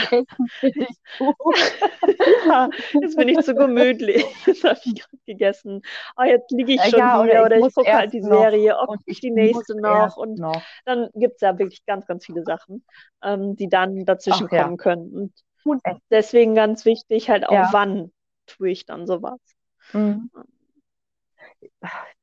[2.47, 2.69] ja,
[3.01, 5.81] jetzt bin ich zu gemütlich, jetzt habe ich gerade gegessen,
[6.17, 8.13] oh, jetzt liege ich Äh, schon ja, oder hier ich oder ich muss gucke halt
[8.13, 10.61] die Serie, oh, und ich die nächste noch erst und noch.
[10.85, 12.83] dann gibt es ja wirklich ganz, ganz viele Sachen,
[13.23, 14.63] ähm, die dann dazwischen Ach ja.
[14.63, 15.13] kommen können.
[15.13, 15.33] Und
[15.63, 16.03] Unendlich.
[16.09, 17.69] deswegen ganz wichtig halt auch, Ja.
[17.71, 18.11] wann
[18.47, 19.39] tue ich dann sowas.
[19.93, 20.29] Mhm.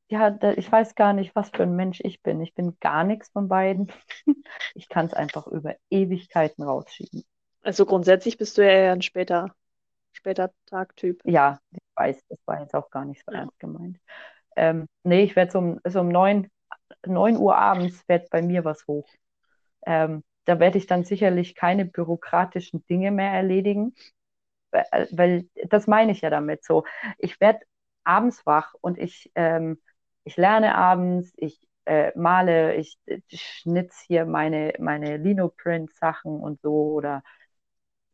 [0.08, 2.40] Ja, da, ich weiß gar nicht, was für ein Mensch ich bin.
[2.40, 3.90] Ich bin gar nichts von beiden.
[4.74, 7.24] Ich kann es einfach über Ewigkeiten rausschieben.
[7.62, 9.54] Also grundsätzlich bist du ja eher ein später,
[10.12, 11.22] später Tagtyp.
[11.24, 13.38] Ja, ich weiß, das war jetzt auch gar nicht so Ja.
[13.40, 13.98] ernst gemeint.
[14.54, 16.48] Ähm, nee, ich werde so um, so um 9,
[17.06, 19.08] 9 Uhr abends wird bei mir was hoch.
[19.86, 23.94] Ähm, da werde ich dann sicherlich keine bürokratischen Dinge mehr erledigen,
[24.70, 26.84] weil, weil das meine ich ja damit so.
[27.18, 27.60] Ich werde
[28.04, 29.80] abends wach und ich, ähm,
[30.24, 36.92] ich lerne abends, ich äh, male, ich äh, schnitz hier meine, meine Linoprint-Sachen und so
[36.94, 37.22] oder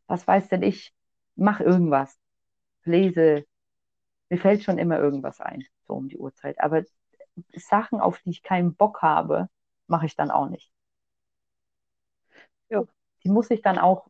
[0.07, 0.93] was weiß denn ich,
[1.35, 2.17] mach irgendwas,
[2.85, 3.45] lese,
[4.29, 6.59] mir fällt schon immer irgendwas ein, so um die Uhrzeit.
[6.61, 6.83] Aber
[7.55, 9.49] Sachen, auf die ich keinen Bock habe,
[9.87, 10.71] mache ich dann auch nicht.
[12.69, 12.83] Ja.
[13.23, 14.07] Die muss ich dann auch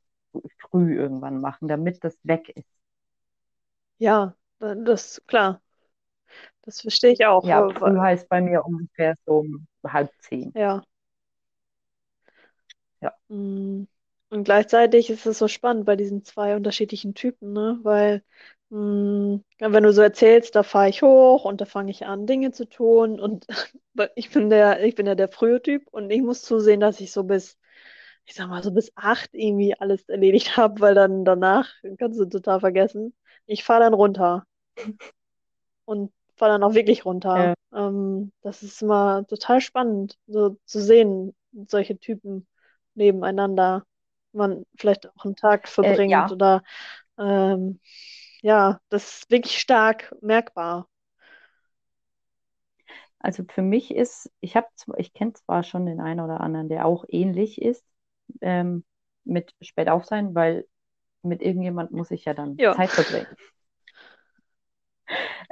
[0.60, 2.70] früh irgendwann machen, damit das weg ist.
[3.98, 5.62] Ja, das klar.
[6.64, 7.46] Das verstehe ich auch.
[7.46, 10.52] Ja, früh heißt bei mir ungefähr so um halb zehn.
[10.56, 10.84] Ja.
[13.02, 13.14] Ja.
[13.28, 13.88] Mm.
[14.30, 17.80] Und gleichzeitig ist es so spannend bei diesen zwei unterschiedlichen Typen, ne?
[17.84, 18.24] Weil
[18.74, 22.68] wenn du so erzählst, da fahre ich hoch und da fange ich an, Dinge zu
[22.68, 23.46] tun und
[24.16, 27.12] ich bin der, ich bin ja der frühe Typ und ich muss zusehen, dass ich
[27.12, 27.58] so bis,
[28.26, 32.26] ich sag mal, so bis acht irgendwie alles erledigt habe, weil dann danach kannst du
[32.26, 33.14] total vergessen.
[33.46, 34.46] Ich fahre dann runter
[35.86, 37.54] und fahre dann auch wirklich runter.
[37.76, 41.36] Ähm, das ist immer total spannend, so zu sehen,
[41.68, 42.48] solche Typen
[42.96, 43.86] nebeneinander
[44.34, 46.30] man vielleicht auch einen Tag verbringt ja.
[46.32, 46.64] oder
[47.20, 47.80] ähm,
[48.44, 50.88] ja, das ist wirklich stark merkbar.
[53.20, 56.86] Also für mich ist, ich habe, ich kenne zwar schon den einen oder anderen, der
[56.86, 57.86] auch ähnlich ist
[58.42, 58.84] ähm,
[59.24, 60.68] mit spät auf sein, weil
[61.24, 62.76] mit irgendjemand muss ich ja dann Ja.
[62.76, 63.28] Zeit verbringen.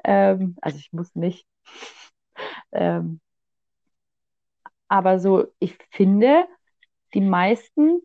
[0.04, 1.46] Ähm, also ich muss nicht.
[2.72, 3.20] Ähm,
[4.88, 6.46] aber so, ich finde,
[7.14, 8.02] die meisten,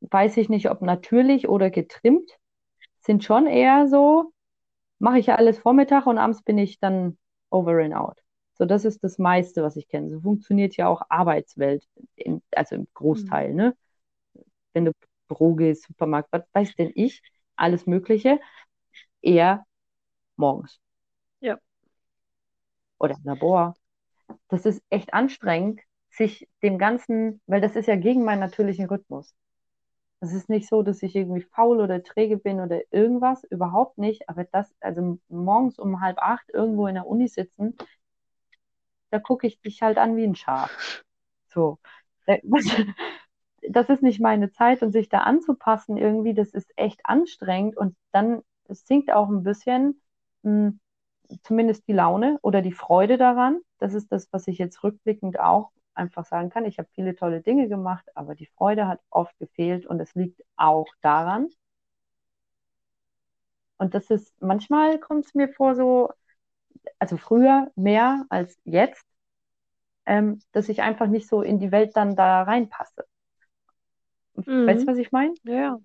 [0.00, 2.30] weiß ich nicht, ob natürlich oder getrimmt,
[3.04, 4.32] sind schon eher so,
[5.00, 7.18] mache ich ja alles Vormittag und abends bin ich dann
[7.50, 8.18] over and out.
[8.54, 10.10] So, das ist das meiste, was ich kenne.
[10.10, 11.86] So funktioniert ja auch Arbeitswelt,
[12.16, 13.54] in, also im Großteil, Mhm.
[13.54, 13.76] ne?
[14.72, 14.92] Wenn du
[15.28, 17.22] Büro gehst, Supermarkt, was weiß denn ich,
[17.56, 18.40] alles Mögliche,
[19.22, 19.66] eher
[20.36, 20.80] morgens
[21.40, 21.58] Ja.
[22.98, 23.74] oder im Labor.
[24.48, 29.34] Das ist echt anstrengend, sich dem Ganzen, weil das ist ja gegen meinen natürlichen Rhythmus.
[30.24, 34.28] Es ist nicht so, dass ich irgendwie faul oder träge bin oder irgendwas, überhaupt nicht.
[34.28, 37.76] Aber das, also morgens um halb acht irgendwo in der Uni sitzen,
[39.10, 40.70] da gucke ich dich halt an wie ein Schaf.
[41.48, 41.78] So.
[42.26, 42.40] Äh,
[43.70, 47.96] Das ist nicht meine Zeit und sich da anzupassen irgendwie, das ist echt anstrengend und
[48.12, 50.00] dann sinkt auch ein bisschen
[50.42, 50.74] mh,
[51.42, 53.60] zumindest die Laune oder die Freude daran.
[53.78, 56.64] Das ist das, was ich jetzt rückblickend auch einfach sagen kann.
[56.66, 60.42] Ich habe viele tolle Dinge gemacht, aber die Freude hat oft gefehlt und es liegt
[60.56, 61.48] auch daran.
[63.78, 66.10] Und das ist, manchmal kommt es mir vor so,
[66.98, 69.04] also früher mehr als jetzt,
[70.06, 73.04] ähm, dass ich einfach nicht so in die Welt dann da reinpasse.
[74.66, 74.92] Weißt du, Mhm.
[74.92, 75.34] was ich meine?
[75.44, 75.80] Ja, ja.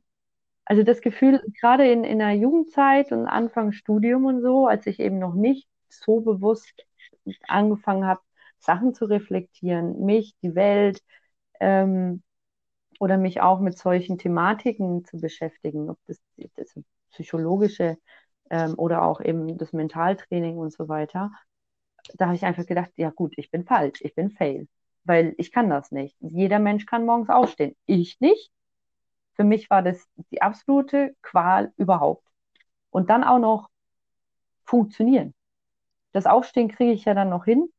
[0.66, 5.00] Also das Gefühl, gerade in, in der Jugendzeit und Anfang Studium und so, als ich
[5.00, 6.74] eben noch nicht so bewusst
[7.48, 8.22] angefangen habe,
[8.60, 11.02] Sachen zu reflektieren, mich, die Welt,
[11.60, 12.24] ähm,
[13.00, 16.20] oder mich auch mit solchen Thematiken zu beschäftigen, ob das,
[16.56, 16.76] das
[17.12, 17.98] psychologische
[18.50, 21.32] ähm, oder auch eben das Mentaltraining und so weiter,
[22.16, 24.68] da habe ich einfach gedacht, ja gut, ich bin falsch, ich bin fail,
[25.04, 26.16] weil ich kann das nicht.
[26.20, 28.52] Jeder Mensch kann morgens aufstehen, ich nicht.
[29.36, 32.26] Für mich war das die absolute Qual überhaupt.
[32.90, 33.70] Und dann auch noch
[34.66, 35.34] funktionieren.
[36.14, 37.70] Das Aufstehen kriege ich ja dann noch hin.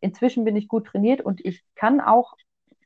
[0.00, 2.36] Inzwischen bin ich gut trainiert und ich kann auch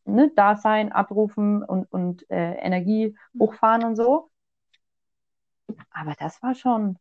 [0.05, 4.31] ne, da sein, abrufen und, und äh, Energie hochfahren und so.
[5.91, 6.99] Aber das war schon,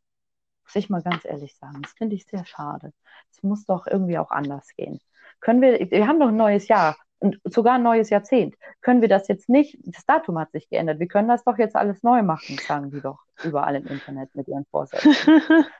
[0.63, 2.93] muss ich mal ganz ehrlich sagen, das finde ich sehr schade.
[3.31, 4.99] Es muss doch irgendwie auch anders gehen.
[5.39, 8.55] Können wir, wir haben doch ein neues Jahr und sogar ein neues Jahrzehnt.
[8.81, 11.75] Können wir das jetzt nicht, das Datum hat sich geändert, wir können das doch jetzt
[11.75, 15.15] alles neu machen, sagen die doch überall im Internet mit ihren Vorsätzen.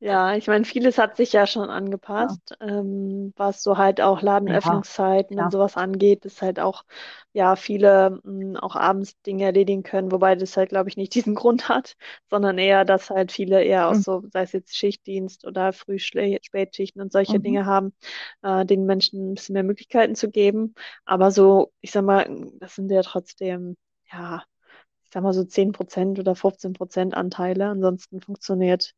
[0.00, 1.70] Ja, ich meine, vieles hat sich ja schon
[2.16, 5.50] Ja, angepasst, ähm, was so halt auch ja Ladenöffnungszeiten und klar.
[5.50, 6.84] sowas angeht, dass halt auch,
[7.32, 11.34] ja, viele mh, auch abends Dinge erledigen können, wobei das halt, glaube ich, nicht diesen
[11.34, 11.96] Grund hat,
[12.28, 14.04] sondern eher, dass halt viele eher aus Mhm.
[14.04, 17.40] so, sei es jetzt Schichtdienst oder Früh-, Schle- Spätschichten und solche Mhm.
[17.40, 17.94] Dinge haben,
[18.42, 20.74] äh, den Menschen ein bisschen mehr Möglichkeiten zu geben.
[21.06, 22.26] Aber so, ich sag mal,
[22.60, 23.76] das sind ja trotzdem,
[24.12, 24.44] ja,
[25.04, 27.66] ich sag mal so 10% oder 15% Anteile.
[27.68, 28.94] Ansonsten funktioniert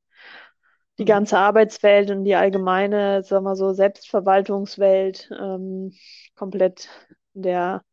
[0.98, 5.92] die ganze Arbeitswelt und die allgemeine, sagen wir so, Selbstverwaltungswelt ähm,
[6.35, 6.88] komplett
[7.35, 7.85] der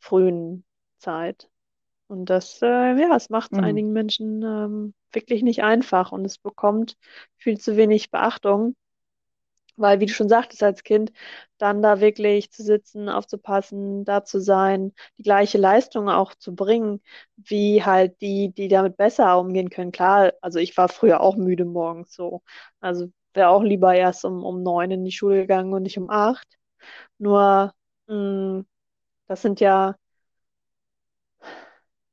[0.00, 0.64] frühen
[0.98, 1.50] Zeit.
[2.08, 3.64] Und das, äh, ja, es macht es Mhm.
[3.64, 6.96] einigen Menschen ähm, wirklich nicht einfach und es bekommt
[7.36, 8.76] viel zu wenig Beachtung.
[9.78, 11.12] Weil, wie du schon sagtest, als Kind,
[11.58, 17.00] dann da wirklich zu sitzen, aufzupassen, da zu sein, die gleiche Leistung auch zu bringen,
[17.36, 19.92] wie halt die, die damit besser umgehen können.
[19.92, 22.42] Klar, also ich war früher auch müde morgens so.
[22.80, 26.10] Also wäre auch lieber erst um, um neun in die Schule gegangen und nicht um
[26.10, 26.46] acht.
[27.18, 27.72] Nur,
[28.08, 28.64] mh,
[29.28, 29.96] das sind ja,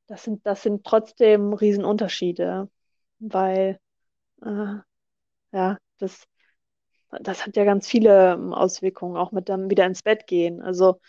[0.08, 2.70] das sind, das sind trotzdem Riesenunterschiede,
[3.20, 3.80] weil,
[4.44, 4.76] äh,
[5.54, 6.28] ja, das,
[7.22, 10.62] das hat ja ganz viele ähm, Auswirkungen, auch mit dem wieder ins Bett gehen.
[10.62, 11.00] Also,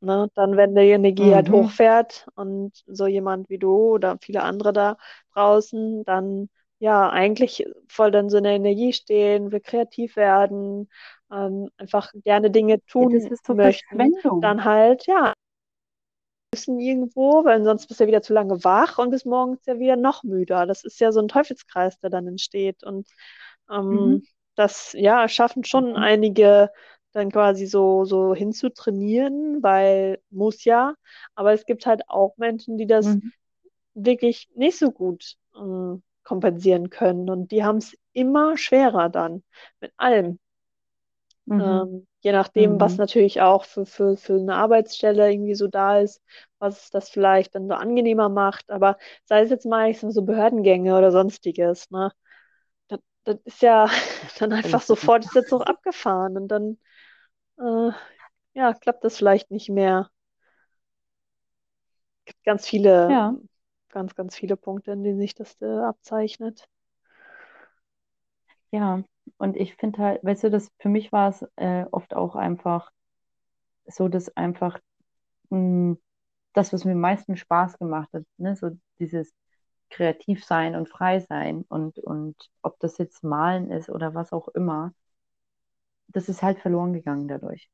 [0.00, 1.52] Ne, dann, wenn die Energie halt Mhm.
[1.52, 4.98] hochfährt und so jemand wie du oder viele andere da
[5.34, 10.90] draußen, dann ja, eigentlich voll dann so in der Energie stehen, will kreativ werden,
[11.32, 15.32] ähm, einfach gerne Dinge Ja, das tun ist so möchten, dann halt, ja,
[16.54, 19.78] müssen irgendwo, weil sonst bist du ja wieder zu lange wach und bis morgens ja
[19.78, 20.66] wieder noch müder.
[20.66, 22.82] Das ist ja so ein Teufelskreis, der dann entsteht.
[22.84, 23.08] Und
[23.90, 24.20] Mhm.
[24.56, 25.96] Das, ja, schaffen schon Mhm.
[25.96, 26.70] einige
[27.12, 30.94] dann quasi so, so hinzutrainieren, weil muss ja.
[31.34, 33.30] Aber es gibt halt auch Menschen, die das Mhm.
[33.94, 37.30] wirklich nicht so gut ähm, kompensieren können.
[37.30, 39.42] Und die haben es immer schwerer dann
[39.80, 40.38] mit allem.
[41.46, 41.82] Mhm.
[41.82, 42.98] Ähm, je nachdem, was Mhm.
[42.98, 46.20] natürlich auch für, für, für eine Arbeitsstelle irgendwie so da ist,
[46.58, 48.70] was das vielleicht dann so angenehmer macht.
[48.70, 52.12] Aber sei es jetzt mal ich sag mal so Behördengänge oder sonstiges, ne?
[53.26, 53.88] Das, ist ja
[54.38, 56.78] dann einfach sofort ist der Zug abgefahren und dann
[57.58, 57.92] äh,
[58.54, 60.10] ja, klappt das vielleicht nicht mehr.
[62.20, 63.36] Es gibt ganz viele, Ja,
[63.90, 66.68] ganz, ganz viele Punkte, in denen sich das äh, abzeichnet.
[68.72, 69.02] ja.
[69.38, 72.90] Und ich finde halt, weißt du, das für mich war es äh, oft auch einfach
[73.86, 74.78] so, dass einfach
[75.50, 75.96] mh,
[76.54, 78.70] das, was mir am meisten Spaß gemacht hat, ne, so
[79.00, 79.34] dieses
[79.90, 84.48] kreativ sein und frei sein und, und ob das jetzt Malen ist oder was auch
[84.48, 84.92] immer,
[86.08, 87.68] das ist halt verloren gegangen dadurch.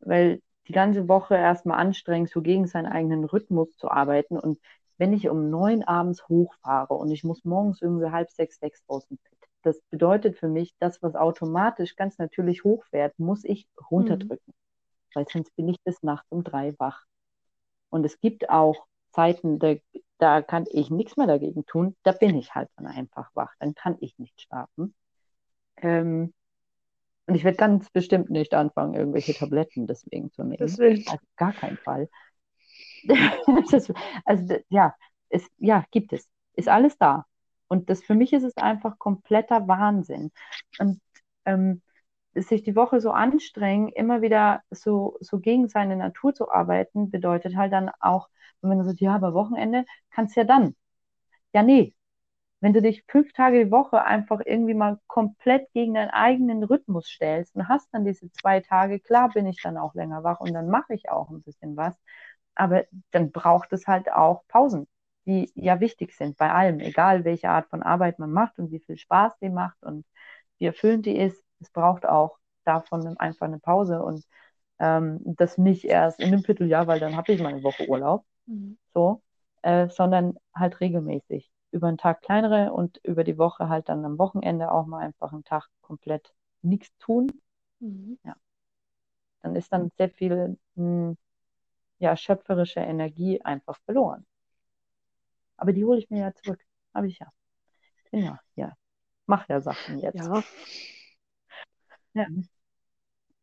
[0.00, 4.60] Weil die ganze Woche erstmal anstrengend, so gegen seinen eigenen Rhythmus zu arbeiten und
[4.98, 9.06] wenn ich um neun abends hochfahre und ich muss morgens irgendwie halb sechs, sechs aus
[9.08, 14.42] dem Bett, das bedeutet für mich, das, was automatisch ganz natürlich hochfährt, muss ich runterdrücken.
[14.46, 15.14] Mhm.
[15.14, 17.04] Weil sonst bin ich bis nachts um drei wach.
[17.90, 19.74] Und es gibt auch Zeiten, da,
[20.20, 21.96] da kann ich nichts mehr dagegen tun.
[22.02, 23.52] Da bin ich halt dann einfach wach.
[23.58, 24.94] Dann kann ich nicht schlafen.
[25.76, 26.34] Ähm,
[27.26, 30.58] und ich werde ganz bestimmt nicht anfangen, irgendwelche Tabletten deswegen zu nehmen.
[30.58, 31.08] Deswegen.
[31.08, 32.08] Also gar keinen Fall.
[33.70, 33.92] das,
[34.24, 34.94] also ja,
[35.28, 36.28] es, ja, gibt es.
[36.54, 37.24] Ist alles da.
[37.68, 40.32] Und das für mich ist es einfach kompletter Wahnsinn.
[40.78, 41.00] Und
[41.44, 41.82] ähm,
[42.34, 47.56] sich die Woche so anstrengen, immer wieder so, so gegen seine Natur zu arbeiten, bedeutet
[47.56, 48.28] halt dann auch,
[48.62, 50.74] wenn man sagt, ja, aber Wochenende kannst ja dann.
[51.54, 51.94] Ja, nee.
[52.60, 57.08] Wenn du dich fünf Tage die Woche einfach irgendwie mal komplett gegen deinen eigenen Rhythmus
[57.08, 60.52] stellst und hast dann diese zwei Tage, klar bin ich dann auch länger wach und
[60.54, 61.96] dann mache ich auch ein bisschen was.
[62.54, 64.88] Aber dann braucht es halt auch Pausen,
[65.26, 68.80] die ja wichtig sind bei allem, egal welche Art von Arbeit man macht und wie
[68.80, 70.04] viel Spaß die macht und
[70.58, 71.42] wie erfüllend die ist.
[71.60, 74.24] Es braucht auch davon einfach eine Pause und
[74.78, 78.78] ähm, das nicht erst in einem Vierteljahr, weil dann habe ich meine Woche Urlaub, mhm.
[78.94, 79.22] so,
[79.62, 81.50] äh, sondern halt regelmäßig.
[81.72, 85.32] Über einen Tag kleinere und über die Woche halt dann am Wochenende auch mal einfach
[85.32, 87.30] einen Tag komplett nichts tun.
[87.78, 88.18] Mhm.
[88.24, 88.34] Ja.
[89.42, 91.16] Dann ist dann sehr viel mh, hm,
[91.98, 94.26] ja, schöpferische Energie einfach verloren.
[95.56, 96.60] Aber die hole ich mir ja zurück.
[96.94, 97.30] Habe ich ja.
[98.10, 98.72] Bin ja, ja.
[99.26, 100.16] Mach ja Sachen jetzt.
[100.16, 100.42] Ja.
[102.14, 102.26] ja.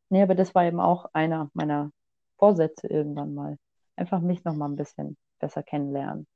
[0.10, 1.91] Nee, aber das war eben auch einer meiner
[2.38, 3.58] Vorsätze irgendwann mal.
[3.97, 6.27] Einfach mich noch mal ein bisschen besser kennenlernen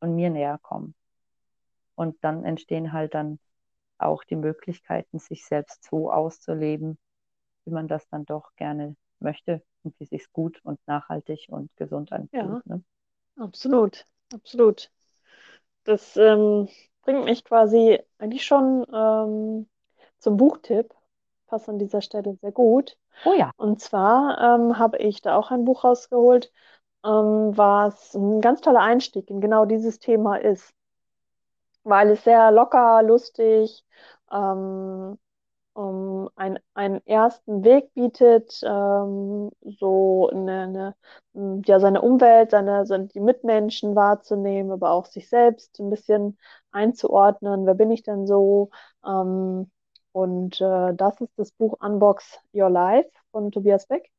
[0.00, 0.94] und mir näher kommen.
[1.96, 3.40] Und dann entstehen halt dann
[3.98, 6.98] auch die Möglichkeiten, sich selbst so auszuleben,
[7.64, 12.12] wie man das dann doch gerne möchte und wie sich gut und nachhaltig und gesund
[12.12, 12.32] anfühlt.
[12.32, 12.82] Ja, ne?
[13.36, 14.90] absolut, absolut.
[15.84, 16.68] Das ähm,
[17.02, 19.68] bringt mich quasi eigentlich schon ähm,
[20.18, 20.92] zum Buchtipp.
[21.46, 22.98] Passt an dieser Stelle sehr gut.
[23.24, 23.52] Oh ja.
[23.56, 26.52] Und zwar ähm, habe ich da auch ein Buch rausgeholt,
[27.06, 30.74] ähm, was ein ganz toller Einstieg in genau dieses Thema ist.
[31.84, 33.84] Weil es sehr locker, lustig,
[34.32, 35.18] ähm,
[35.74, 40.94] um, ein, einen ersten Weg bietet, ähm, so eine,
[41.34, 46.38] eine, ja, seine Umwelt, seine, seine, die Mitmenschen wahrzunehmen, aber auch sich selbst ein bisschen
[46.72, 47.66] einzuordnen.
[47.66, 48.70] Wer bin ich denn so?
[49.06, 49.70] Ähm,
[50.12, 54.10] und äh, das ist das Buch Unbox Your Life von Tobias Beck.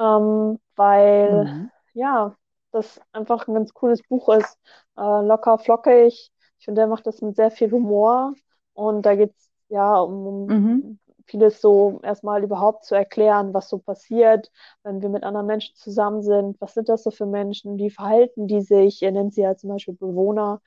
[0.00, 1.70] Ähm, weil, mhm.
[1.98, 2.36] Ja,
[2.70, 4.58] das einfach ein ganz cooles Buch ist.
[4.96, 6.30] Äh, locker, flockig.
[6.58, 8.34] Ich finde, er macht das mit sehr viel Humor.
[8.74, 10.98] Und da geht es ja, um, mhm.
[11.26, 14.50] vieles so erstmal überhaupt zu erklären, was so passiert,
[14.82, 16.60] wenn wir mit anderen Menschen zusammen sind.
[16.60, 17.78] Was sind das so für Menschen?
[17.78, 19.02] Wie verhalten die sich?
[19.02, 20.60] Er nennt sie ja zum Beispiel Bewohner,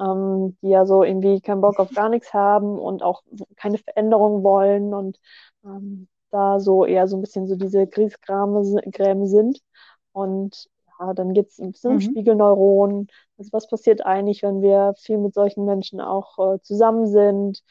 [0.00, 3.22] ähm, die ja so irgendwie keinen Bock auf gar nichts haben und auch
[3.56, 5.18] keine Veränderung wollen und
[5.64, 9.60] ähm, da so eher so ein bisschen so diese Griesgräme sind.
[10.12, 10.68] Und
[10.98, 11.96] ja, dann geht es ein bisschen mhm.
[11.96, 13.08] um Spiegelneuronen.
[13.38, 17.62] Also was passiert eigentlich, wenn wir viel mit solchen Menschen auch äh, zusammen sind?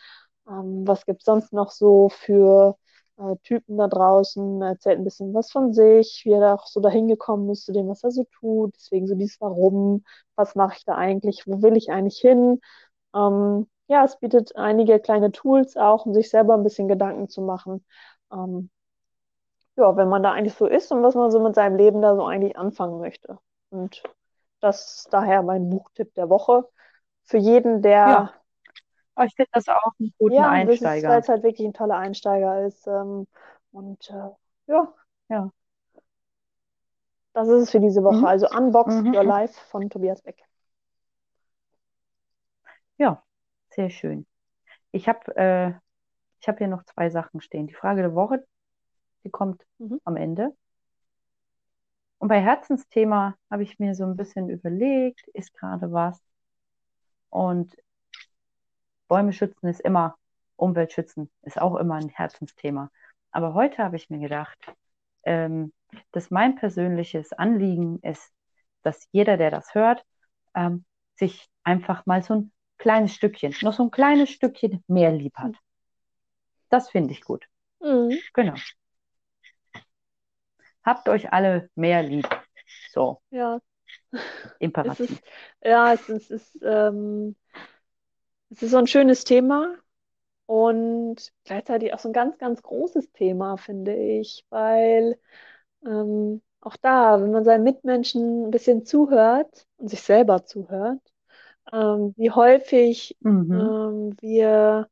[0.47, 2.77] Ähm, was gibt es sonst noch so für
[3.17, 4.61] äh, Typen da draußen?
[4.61, 7.73] Er erzählt ein bisschen was von sich, wie er auch so dahin gekommen ist zu
[7.73, 8.75] dem, was er so tut.
[8.75, 10.03] Deswegen so dieses Warum,
[10.35, 12.61] was mache ich da eigentlich, wo will ich eigentlich hin?
[13.15, 17.41] Ähm, ja, es bietet einige kleine Tools auch, um sich selber ein bisschen Gedanken zu
[17.41, 17.85] machen.
[18.31, 18.69] Ähm,
[19.77, 22.15] ja, wenn man da eigentlich so ist und was man so mit seinem Leben da
[22.15, 23.39] so eigentlich anfangen möchte.
[23.69, 24.03] Und
[24.59, 26.67] das ist daher mein Buchtipp der Woche.
[27.23, 28.33] Für jeden, der ja.
[29.25, 31.09] Ich finde das auch einen guten ja, Einsteiger.
[31.09, 32.85] weil es halt wirklich ein toller Einsteiger ist.
[32.87, 33.27] Ähm,
[33.71, 34.29] und äh,
[34.67, 34.93] ja.
[35.29, 35.51] Ja.
[37.33, 38.17] Das ist es für diese Woche.
[38.17, 38.25] Mhm.
[38.25, 39.15] Also Unbox mhm.
[39.15, 40.43] Your Life von Tobias Beck.
[42.97, 43.23] Ja,
[43.69, 44.25] sehr schön.
[44.91, 45.73] Ich habe äh,
[46.45, 47.67] hab hier noch zwei Sachen stehen.
[47.67, 48.45] Die Frage der Woche,
[49.27, 49.99] die kommt mhm.
[50.05, 50.55] am Ende.
[52.17, 56.19] Und bei Herzensthema habe ich mir so ein bisschen überlegt, ist gerade was.
[57.29, 57.75] Und
[59.09, 60.15] Bäume schützen ist immer,
[60.55, 62.89] Umwelt schützen ist auch immer ein Herzensthema.
[63.31, 64.57] Aber heute habe ich mir gedacht,
[65.23, 65.73] ähm,
[66.13, 68.31] dass mein persönliches Anliegen ist,
[68.81, 70.05] dass jeder, der das hört,
[70.55, 75.35] ähm, sich einfach mal so ein kleines Stückchen, noch so ein kleines Stückchen mehr lieb
[75.35, 75.55] hat.
[76.69, 77.45] Das finde ich gut.
[77.81, 78.17] Mhm.
[78.33, 78.55] Genau.
[80.87, 82.27] Habt euch alle mehr lieb.
[82.93, 83.21] So.
[83.31, 83.59] Ja,
[84.81, 84.99] Es Imperativ.
[84.99, 85.21] ist,
[85.63, 87.35] ja, es ist, es ist, ähm,
[88.49, 89.75] es ist so ein schönes Thema
[90.47, 95.19] und gleichzeitig auch so ein ganz, ganz großes Thema, finde ich, weil
[95.85, 101.01] ähm, auch da, wenn man seinen Mitmenschen ein bisschen zuhört und sich selber zuhört,
[101.73, 103.77] ähm, wie häufig Mhm.
[103.77, 104.89] ähm, wir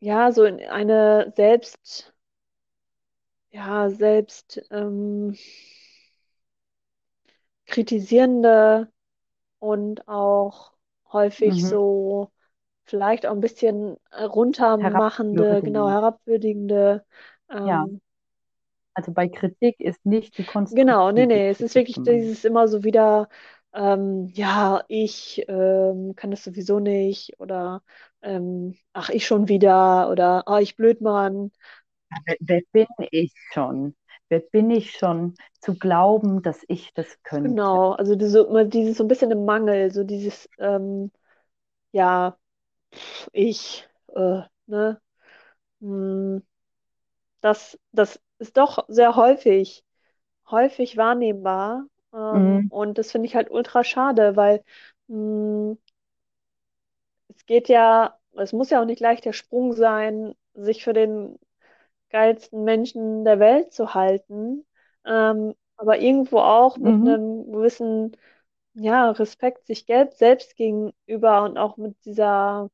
[0.00, 2.11] ja so in eine selbst,
[3.52, 5.36] ja, selbst ähm,
[7.66, 8.92] kritisierende
[9.60, 10.72] und auch
[11.12, 11.66] häufig Mhm.
[11.66, 12.32] so
[12.86, 15.90] vielleicht auch ein bisschen runtermachende, genau, Herabwürdigend.
[15.90, 17.06] herabwürdigende.
[17.62, 18.02] Ja, Ähm,
[18.94, 22.84] also bei Kritik ist nicht die genau, nee, nee, es ist wirklich dieses immer so
[22.84, 23.28] wieder,
[23.72, 27.82] ähm, ja, ich ähm, kann das sowieso nicht oder
[28.22, 31.52] ähm, ach, ich schon wieder oder ah, ich Blödmann.
[32.26, 33.94] Wer, wer bin ich schon?
[34.28, 37.62] Wer bin ich schon zu glauben, dass ich das könnte?
[37.64, 41.10] Genau, also diese, dieses so ein bisschen im Mangel, so dieses, ähm,
[41.92, 42.38] ja,
[43.32, 45.00] ich, äh, ne?
[45.80, 46.42] Hm,
[47.40, 49.84] Das, das ist doch sehr häufig,
[50.50, 51.86] häufig wahrnehmbar.
[52.14, 52.70] Ähm, Mhm.
[52.70, 54.64] und das finde ich halt ultra schade, weil
[55.08, 55.76] mh,
[57.28, 61.38] es geht ja, es muss ja auch nicht gleich der Sprung sein, sich für den
[62.12, 64.66] geilsten Menschen der Welt zu halten.
[65.06, 67.06] Ähm, aber irgendwo auch mit Mhm.
[67.06, 68.16] einem gewissen,
[68.74, 72.70] ja, Respekt sich selbst gegenüber und auch mit dieser,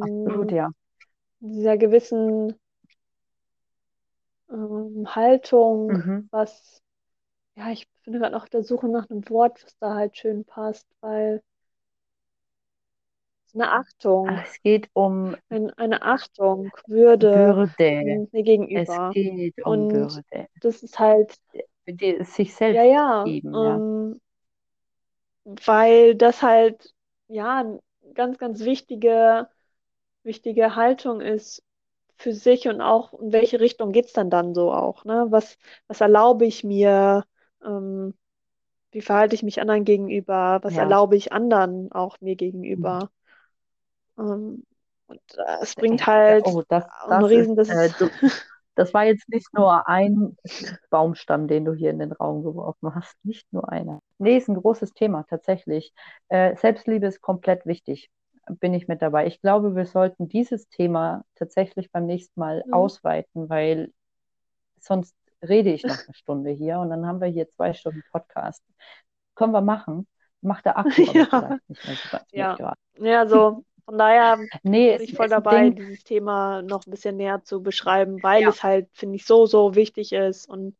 [0.00, 0.70] Absolut, mh, ja.
[1.40, 2.56] dieser gewissen
[4.50, 6.28] ähm, Haltung, Mhm.
[6.30, 6.82] was
[7.56, 10.44] Ja, ich bin gerade noch auf der Suche nach einem Wort, was da halt schön
[10.44, 11.42] passt, weil
[13.54, 17.66] eine Achtung, Es geht um ein, eine Achtung, Würde
[17.98, 18.22] Würde.
[18.32, 18.42] mir
[18.72, 19.14] Es gegenüber.
[19.14, 20.48] geht um Und Würde.
[20.60, 21.38] das ist halt,
[21.86, 23.82] es sich ja, selbst ja, geben, ja.
[23.82, 24.20] ähm,
[25.44, 26.94] weil das halt,
[27.28, 27.80] ja, eine
[28.14, 29.48] ganz, ganz wichtige,
[30.24, 31.64] wichtige Haltung ist
[32.18, 35.26] für sich und auch, in welche Richtung geht's dann dann so auch, ne?
[35.30, 37.24] Was, was erlaube ich mir?
[37.64, 38.14] Ähm,
[38.92, 40.60] Wie verhalte ich mich anderen gegenüber?
[40.62, 40.78] Was Ja.
[40.78, 42.36] erlaube ich anderen auch mir
[42.74, 42.98] Mhm.
[42.98, 43.10] gegenüber?
[44.18, 44.64] Ähm,
[45.06, 48.10] und äh, es bringt halt Oh, das, das ist, Riesen, das äh, du,
[48.74, 50.36] das war jetzt nicht nur ein
[50.90, 53.16] Baumstamm, den du hier in den Raum geworfen hast.
[53.24, 54.00] Nicht nur einer.
[54.18, 55.92] Nee, ist ein großes Thema, tatsächlich.
[56.28, 58.10] Äh, Selbstliebe ist komplett wichtig.
[58.60, 59.26] Bin ich mit dabei.
[59.26, 62.72] Ich glaube, wir sollten dieses Thema tatsächlich beim nächsten Mal Hm?
[62.72, 63.92] ausweiten, weil
[64.80, 65.16] sonst
[65.48, 68.62] rede ich noch eine Stunde hier und dann haben wir hier zwei Stunden Podcast.
[69.34, 70.06] Können wir machen.
[70.42, 72.58] Macht der Akku ja, vielleicht nicht mehr so ganz ja,
[72.98, 75.78] ja, also von daher Nee, bin ich voll dabei, Ding.
[75.78, 78.48] dieses Thema noch ein bisschen näher zu beschreiben, weil Ja.
[78.48, 80.76] es halt, finde ich, so, so wichtig ist und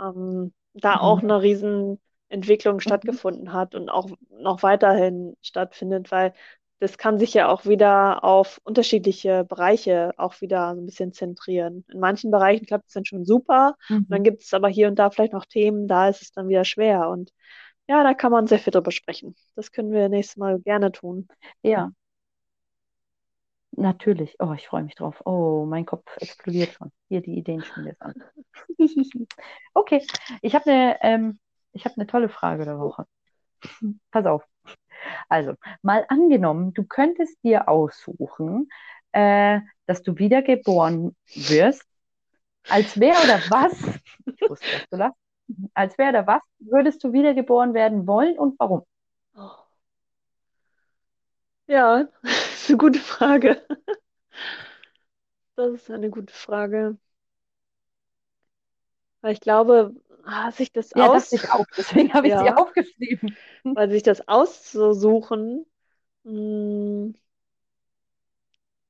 [0.00, 1.22] ähm, da auch Mhm.
[1.22, 3.18] eine riesen Entwicklung Mhm.
[3.20, 6.34] stattgefunden hat und auch noch weiterhin stattfindet, weil
[6.80, 11.84] das kann sich ja auch wieder auf unterschiedliche Bereiche auch wieder so ein bisschen zentrieren.
[11.92, 13.76] In manchen Bereichen klappt es dann schon super
[14.08, 14.24] und dann Mhm.
[14.24, 17.08] gibt es aber hier und da vielleicht noch Themen, da ist es dann wieder schwer
[17.10, 17.32] und
[17.88, 19.34] ja, da kann man sehr viel drüber sprechen.
[19.56, 21.28] Das können wir nächstes Mal gerne tun.
[21.62, 21.90] Ja,
[23.80, 24.36] natürlich.
[24.38, 25.22] Oh, ich freue mich drauf.
[25.24, 26.92] Oh, mein Kopf explodiert schon.
[27.08, 28.14] Hier, die Ideenschmiede ist an.
[29.74, 30.04] Okay,
[30.42, 31.38] ich habe eine ähm,
[31.72, 32.78] ich hab eine tolle Frage der.
[32.78, 33.06] Woche.
[34.10, 34.44] Pass auf.
[35.28, 38.68] Also, mal angenommen, du könntest dir aussuchen,
[39.12, 41.84] äh, dass du wiedergeboren wirst.
[42.68, 43.72] Als wer oder was?
[44.26, 45.18] Ich wusste, dass du lachst.
[45.74, 48.84] Als wer oder was würdest du wiedergeboren werden wollen und warum?
[49.36, 49.50] Oh.
[51.66, 52.08] Ja,
[52.68, 53.62] ist eine gute Frage.
[55.56, 56.96] Das ist eine gute Frage.
[59.20, 59.94] Weil ich glaube,
[60.24, 61.66] ah, sich das Ja, aus, ich auch.
[61.76, 63.38] Deswegen habe ich sie ja, aufgeschrieben.
[63.72, 65.66] weil sich das auszusuchen,
[66.24, 67.14] mh,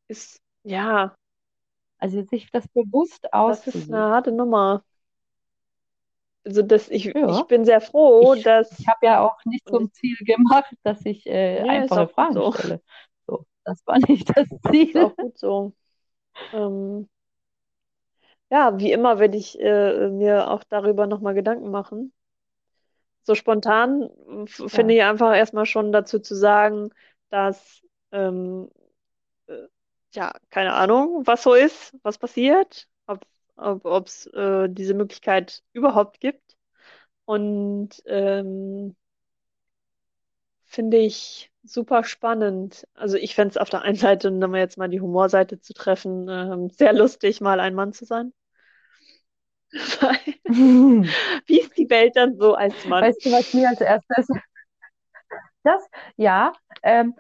[0.09, 1.15] ist, ja,
[1.99, 4.85] Also sich das bewusst das ist eine harte Nummer.
[6.45, 9.69] Also, das, ich, ich Ja, bin sehr froh, ich, ich dass, habe ja auch nicht
[9.69, 12.53] zum ich, Ziel gemacht, dass ich äh, ist einfache Fragen so.
[12.53, 12.83] stelle.
[13.69, 14.49] Das war nicht das
[14.81, 14.97] Ist Ziel.
[14.97, 15.75] auch gut so.
[16.53, 17.09] Ähm,
[18.51, 22.13] ja, wie immer werde ich äh, mir auch darüber nochmal Gedanken machen.
[23.23, 24.09] So spontan
[24.47, 24.95] finde Ja.
[24.95, 26.91] ich einfach erstmal schon dazu zu sagen,
[27.31, 28.71] dass, ähm,
[29.49, 29.69] äh,
[30.15, 36.21] ja, keine Ahnung, was so ist, was passiert, ob ob, ob's, äh, diese Möglichkeit überhaupt
[36.21, 36.57] gibt.
[37.27, 38.97] Und ähm,
[40.69, 42.87] finde ich super spannend.
[42.95, 46.29] Also ich fände es auf der einen Seite, um jetzt mal die Humorseite zu treffen,
[46.29, 48.33] ähm, sehr lustig, mal ein Mann zu sein.
[50.45, 53.05] Wie ist die die Welt dann so als Mann.
[53.05, 54.29] Weißt du, was mir als erstes
[55.63, 56.53] das, ja,
[56.83, 57.15] ähm,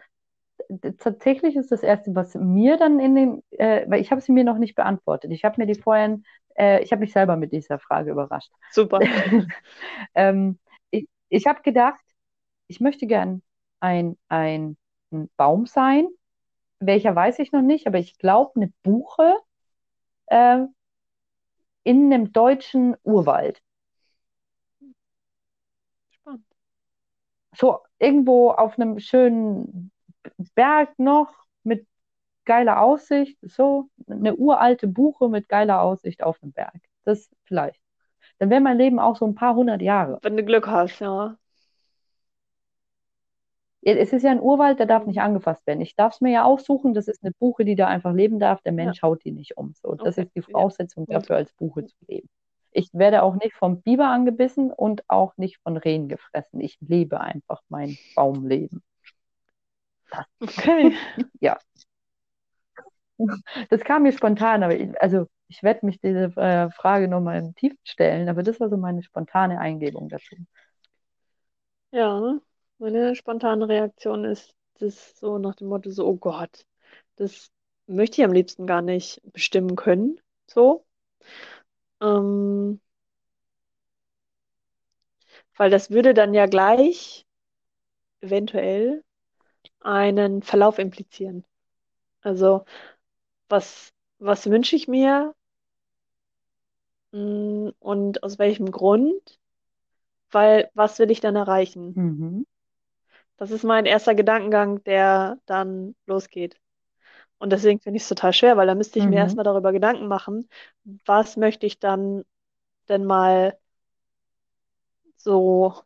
[0.99, 4.44] tatsächlich ist das Erste, was mir dann in den, äh, weil ich habe sie mir
[4.44, 5.30] noch nicht beantwortet.
[5.32, 6.24] Ich habe mir die vorhin,
[6.57, 8.51] äh, ich habe mich selber mit dieser Frage überrascht.
[8.70, 9.01] Super.
[10.14, 10.59] ähm,
[10.90, 12.01] ich ich habe gedacht,
[12.69, 13.43] ich möchte gern
[13.81, 14.77] ein, ein,
[15.11, 16.09] ein Baum sein.
[16.81, 19.35] Welcher weiß ich noch nicht, aber ich glaube eine Buche
[20.27, 20.64] äh,
[21.83, 23.61] in einem deutschen Urwald.
[26.11, 26.45] Spannend.
[27.57, 29.91] So irgendwo auf einem schönen
[30.55, 31.87] Berg noch mit
[32.45, 33.39] geiler Aussicht.
[33.43, 36.79] So eine uralte Buche mit geiler Aussicht auf den Berg.
[37.05, 37.81] Das vielleicht.
[38.39, 40.19] Dann wäre mein Leben auch so ein paar hundert Jahre.
[40.23, 41.37] Wenn du Glück hast, ja.
[43.83, 45.81] Es ist ja ein Urwald, der darf nicht angefasst werden.
[45.81, 48.61] Ich darf es mir ja aussuchen, das ist eine Buche, die da einfach leben darf.
[48.62, 49.72] Der Mensch haut die nicht um.
[49.74, 50.57] So, das Okay, ist die ja.
[50.57, 51.09] Voraussetzung Gut.
[51.09, 52.29] dafür, als Buche zu leben.
[52.72, 56.61] Ich werde auch nicht vom Biber angebissen und auch nicht von Rehen gefressen.
[56.61, 58.83] Ich lebe einfach mein Baumleben.
[60.43, 60.97] Okay.
[63.70, 67.55] Das kam mir spontan, aber ich, also ich werde mich diese äh, Frage nochmal im
[67.55, 70.37] Tiefen stellen, aber das war so meine spontane Eingebung dazu.
[71.93, 72.41] Ja,
[72.79, 76.66] meine spontane Reaktion ist das so nach dem Motto so, oh Gott,
[77.16, 77.51] das
[77.87, 80.20] möchte ich am liebsten gar nicht bestimmen können.
[80.47, 80.85] So.
[82.01, 82.81] Ähm,
[85.57, 87.26] weil das würde dann ja gleich
[88.20, 89.05] eventuell
[89.81, 91.45] einen Verlauf implizieren.
[92.22, 92.64] Also,
[93.49, 95.35] was, was wünsche ich mir?
[97.12, 99.39] Mm, Und aus welchem Grund?
[100.31, 101.97] Weil, was will ich dann erreichen?
[101.97, 102.45] Mhm.
[103.39, 106.57] Das ist mein erster Gedankengang, der dann losgeht.
[107.39, 109.18] Und deswegen finde ich es total schwer, weil da müsste ich mir Mhm.
[109.18, 110.49] erstmal darüber Gedanken machen,
[111.07, 112.24] was möchte ich dann
[112.89, 113.59] denn mal
[115.16, 115.84] so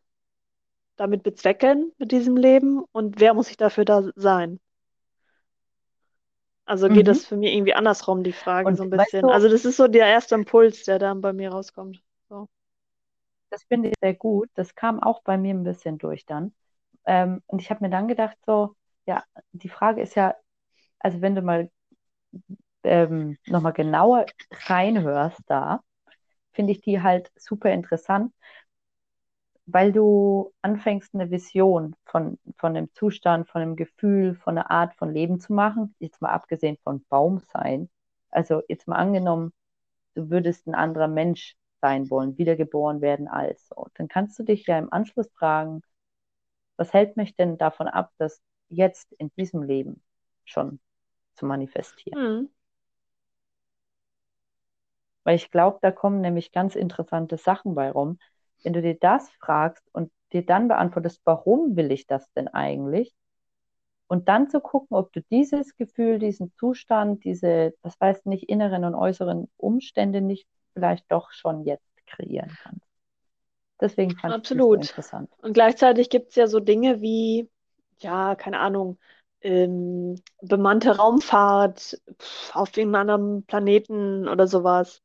[0.95, 4.59] damit bezwecken mit diesem Leben und wer muss ich dafür da sein?
[6.65, 7.07] Also geht Mhm.
[7.07, 9.29] das für mich irgendwie andersrum, die Frage Und so ein bisschen.
[9.29, 12.01] du- Also das ist so der erste Impuls, der dann bei mir rauskommt.
[12.29, 12.49] So.
[13.51, 14.49] Das finde ich sehr gut.
[14.55, 16.53] Das kam auch bei mir ein bisschen durch dann.
[17.05, 18.75] Ähm, und ich habe mir dann gedacht, so,
[19.05, 20.35] ja, die Frage ist ja,
[20.99, 21.71] also wenn du mal
[22.83, 24.25] ähm, nochmal genauer
[24.67, 25.81] reinhörst da,
[26.53, 28.33] finde ich die halt super interessant,
[29.65, 34.93] weil du anfängst, eine Vision von, von einem Zustand, von einem Gefühl, von einer Art
[34.95, 37.89] von Leben zu machen, jetzt mal abgesehen von Baum sein.
[38.29, 39.53] Also jetzt mal angenommen,
[40.15, 43.87] du würdest ein anderer Mensch sein wollen, wiedergeboren werden als so.
[43.95, 45.81] Dann kannst du dich ja im Anschluss fragen,
[46.77, 50.03] was hält mich denn davon ab, das jetzt in diesem Leben
[50.45, 50.79] schon
[51.35, 52.19] zu manifestieren?
[52.19, 52.49] Hm.
[55.23, 58.19] Weil ich glaube, da kommen nämlich ganz interessante Sachen bei rum.
[58.63, 63.15] Wenn du dir das fragst und dir dann beantwortest, warum will ich das denn eigentlich?
[64.07, 68.85] Und dann zu gucken, ob du dieses Gefühl, diesen Zustand, diese, das weiß nicht, inneren
[68.85, 72.85] und äußeren Umstände nicht vielleicht doch schon jetzt kreieren kannst.
[73.83, 74.81] Deswegen fand ich das so Absolut.
[74.81, 75.31] interessant.
[75.37, 77.49] Und gleichzeitig gibt es ja so Dinge wie,
[77.99, 78.99] ja, keine Ahnung,
[79.41, 85.01] ähm, bemannte Raumfahrt pf, auf irgendeinem anderen Planeten oder sowas.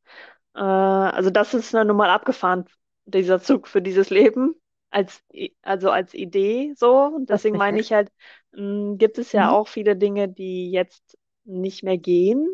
[0.55, 2.67] Äh, also das ist dann nun mal abgefahren,
[3.07, 4.55] dieser Zug für dieses Leben,
[4.91, 5.23] als,
[5.63, 6.95] also als Idee so.
[7.17, 8.11] Und deswegen meine ich halt,
[8.53, 9.53] mh, gibt es ja Mhm.
[9.53, 12.49] auch viele Dinge, die jetzt nicht mehr gehen.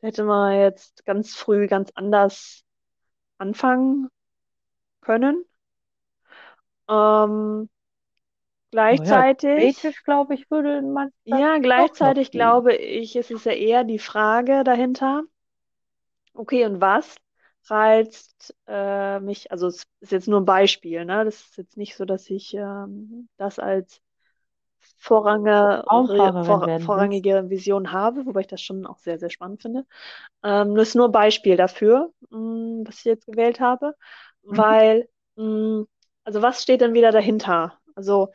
[0.00, 2.64] Da hätte man jetzt ganz früh ganz anders
[3.38, 4.08] anfangen
[5.00, 5.44] können.
[6.88, 7.68] Ähm,
[8.90, 13.52] Oh ja, gleichzeitig, theoretisch, glaube ich, würde man ja, gleichzeitig glaube ich, ist es ja
[13.52, 15.24] eher die Frage dahinter,
[16.34, 17.16] okay, und was
[17.68, 21.24] reizt äh, mich, also es ist jetzt nur ein Beispiel, ne?
[21.24, 24.00] Das ist jetzt nicht so, dass ich ähm, das als
[24.98, 29.86] vorrangige, Raumfahrerin vor, vorrangige Vision habe, wobei ich das schon auch sehr, sehr spannend finde.
[30.44, 33.94] Ähm, das ist nur ein Beispiel dafür, mh, was ich jetzt gewählt habe,
[34.50, 34.74] Mhm.
[34.74, 35.84] weil, mh,
[36.24, 37.78] also was steht denn wieder dahinter?
[37.94, 38.32] Also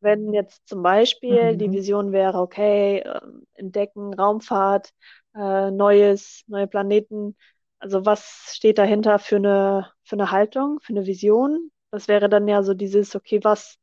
[0.00, 1.72] wenn jetzt zum Beispiel die Mhm.
[1.72, 4.92] Vision wäre, okay, ähm, entdecken, Raumfahrt,
[5.34, 7.36] äh, Neues, neue Planeten,
[7.78, 11.70] also was steht dahinter für eine, für eine Haltung, für eine Vision?
[11.90, 13.78] Das wäre dann ja so dieses, okay, was,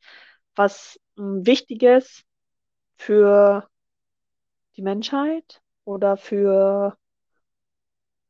[0.55, 2.24] was mh, Wichtiges
[2.97, 3.70] für
[4.78, 6.97] die Menschheit oder für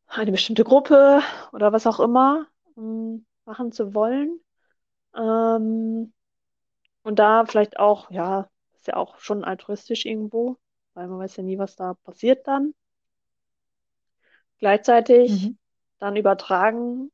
[0.08, 1.22] eine bestimmte Gruppe
[1.54, 4.40] oder was auch immer mh, machen zu wollen.
[5.20, 6.14] Ähm,
[7.04, 10.58] und da vielleicht auch, ja, ist ja auch schon altruistisch irgendwo,
[10.96, 12.74] weil man weiß ja nie, was da passiert dann.
[14.60, 15.58] Gleichzeitig Mhm.
[16.00, 17.12] dann übertragen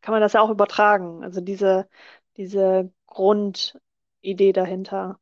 [0.00, 1.22] kann man das ja auch übertragen.
[1.24, 1.88] Also diese,
[2.36, 5.18] diese Grundidee dahinter.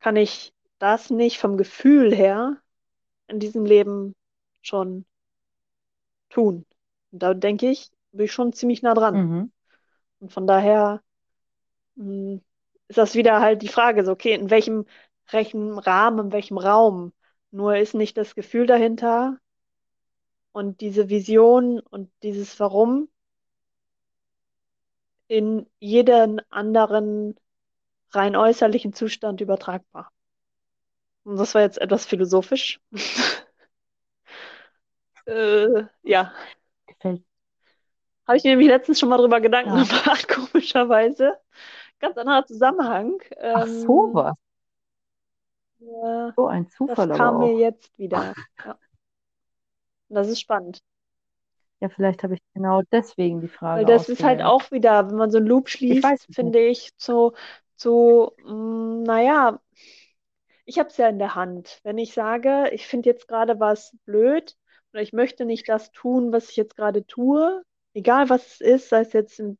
[0.00, 2.60] Kann ich das nicht vom Gefühl her
[3.28, 4.14] in diesem Leben
[4.62, 5.06] schon
[6.30, 6.66] tun?
[7.12, 9.24] Und da denke ich, bin ich schon ziemlich nah dran.
[9.24, 9.50] Mhm.
[10.22, 11.02] Und von daher
[11.96, 12.40] mh,
[12.88, 14.86] ist das wieder halt die Frage, so, okay, in welchem,
[15.30, 17.12] welchem Rahmen, in welchem Raum?
[17.52, 19.38] Nur ist nicht das Gefühl dahinter
[20.52, 23.08] und diese Vision und dieses Warum
[25.28, 27.34] in jeden anderen
[28.12, 30.10] rein äußerlichen Zustand übertragbar.
[31.24, 32.80] Und das war jetzt etwas philosophisch.
[35.26, 36.32] äh, ja.
[36.86, 37.22] Gefällt.
[38.26, 39.84] Habe ich mir nämlich letztens schon mal drüber Gedanken Ja.
[39.84, 41.38] gemacht, komischerweise.
[42.00, 43.20] Ganz anderer Zusammenhang.
[43.52, 44.36] Ach, Ähm, sowas.
[45.80, 48.34] ja, So ein das Zufall aber kam mir jetzt wieder.
[48.64, 48.78] Ja.
[50.08, 50.80] Das ist spannend.
[51.80, 54.42] Ja, vielleicht habe ich genau deswegen die Weil Frage das ist halt ausgewählt.
[54.42, 57.32] auch wieder, wenn man so einen Loop schließt, finde ich, zu,
[57.76, 59.60] zu, mm, naja,
[60.64, 61.80] ich habe es ja in der Hand.
[61.84, 64.56] Wenn ich sage, ich finde jetzt gerade was blöd
[64.92, 67.62] oder ich möchte nicht das tun, was ich jetzt gerade tue,
[67.94, 69.58] egal was es ist, sei es jetzt, in,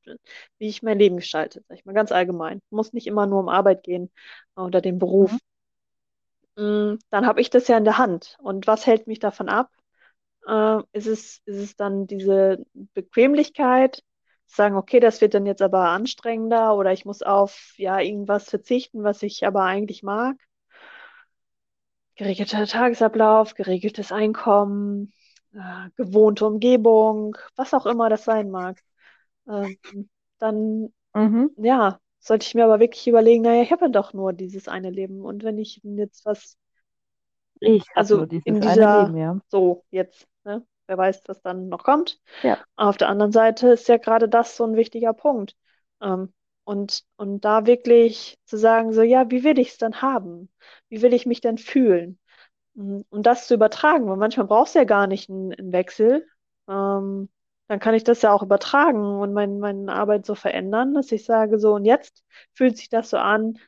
[0.59, 2.61] wie ich mein Leben gestalte, sag ich mal ganz allgemein.
[2.71, 4.11] Muss nicht immer nur um Arbeit gehen
[4.57, 5.33] oder den Beruf.
[5.33, 5.39] Mhm.
[6.57, 8.37] Mm, Dann habe ich das ja in der Hand.
[8.41, 9.71] Und was hält mich davon ab?
[10.49, 12.65] Äh, ist es, ist es dann diese
[12.95, 14.05] Bequemlichkeit,
[14.47, 19.05] sagen, okay, das wird dann jetzt aber anstrengender oder ich muss auf ja irgendwas verzichten,
[19.05, 20.37] was ich aber eigentlich mag.
[22.17, 25.13] Geregelter Tagesablauf, geregeltes Einkommen,
[25.55, 28.83] äh, gewohnte Umgebung, was auch immer das sein mag.
[29.49, 29.79] Ähm,
[30.39, 31.49] dann, Mhm.
[31.57, 34.91] ja, sollte ich mir aber wirklich überlegen, naja, ich habe ja doch nur dieses eine
[34.91, 35.23] Leben.
[35.23, 36.59] Und wenn ich jetzt was
[37.61, 39.41] Ich Also nur dieses in eine dieser, Leben, ja.
[39.49, 40.67] so jetzt, ne?
[40.87, 42.21] Wer weiß, was dann noch kommt.
[42.43, 42.65] Ja.
[42.77, 45.57] Auf der anderen Seite ist ja gerade das so ein wichtiger Punkt.
[46.03, 46.33] Ähm,
[46.65, 50.51] und, und da wirklich zu sagen, so, ja, wie will ich es dann haben?
[50.89, 52.19] Wie will ich mich denn fühlen?
[52.75, 53.05] Mhm.
[53.11, 56.27] Um das zu übertragen, weil manchmal brauchst du ja gar nicht einen, einen Wechsel.
[56.69, 57.29] Ähm,
[57.69, 61.25] dann kann ich das ja auch übertragen und mein, meine Arbeit so verändern, dass ich
[61.25, 62.23] sage, so, und jetzt
[62.55, 63.59] fühlt sich das so an,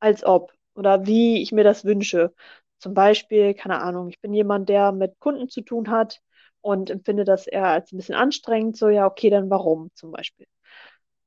[0.00, 2.32] als ob oder wie ich mir das wünsche.
[2.78, 6.20] Zum Beispiel, keine Ahnung, ich bin jemand, der mit Kunden zu tun hat
[6.60, 8.76] und empfinde das eher als ein bisschen anstrengend.
[8.76, 10.46] So, ja, okay, dann warum zum Beispiel?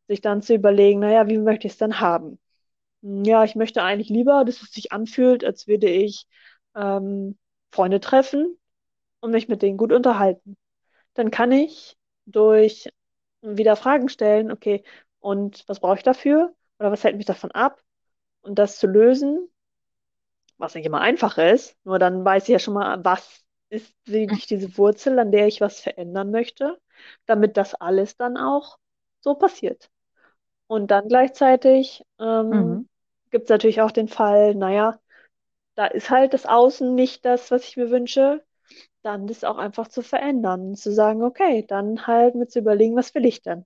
[0.08, 2.40] Sich dann zu überlegen, naja, wie möchte ich es dann haben?
[3.04, 6.28] Hm, Ja, ich möchte eigentlich lieber, dass es sich anfühlt, als würde ich
[6.76, 7.38] ähm,
[7.72, 8.58] Freunde treffen
[9.22, 10.58] und mich mit denen gut unterhalten.
[11.16, 12.90] Dann kann ich durch
[13.42, 14.84] wieder Fragen stellen, okay,
[15.20, 16.56] und was brauche ich dafür?
[16.80, 17.82] Oder was hält mich davon ab?
[18.42, 19.50] Und das zu lösen,
[20.58, 24.46] was nicht immer einfach ist, nur dann weiß ich ja schon mal, was ist wirklich
[24.48, 26.80] diese Wurzel, an der ich was verändern möchte,
[27.26, 28.78] damit das alles dann auch
[29.22, 29.90] so passiert.
[30.68, 32.86] Und dann gleichzeitig ähm, Mhm.
[33.32, 35.00] gibt es natürlich auch den Fall, naja,
[35.76, 38.44] da ist halt das Außen nicht das, was ich mir wünsche,
[39.04, 42.96] dann das auch einfach zu verändern und zu sagen, okay, dann halt mit zu überlegen,
[42.98, 43.66] was will ich denn?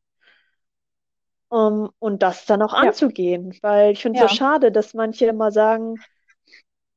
[1.49, 2.89] Um, und das dann auch Ja.
[2.89, 4.29] anzugehen, weil ich finde es Ja.
[4.29, 6.03] so schade, dass manche immer sagen,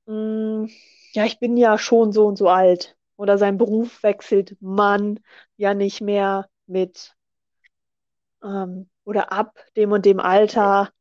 [0.07, 0.67] "Mm,
[1.15, 5.21] ja, ich bin ja schon so und so alt oder sein Beruf wechselt man
[5.57, 7.15] ja nicht mehr mit
[8.43, 10.93] ähm, oder ab dem und dem Alter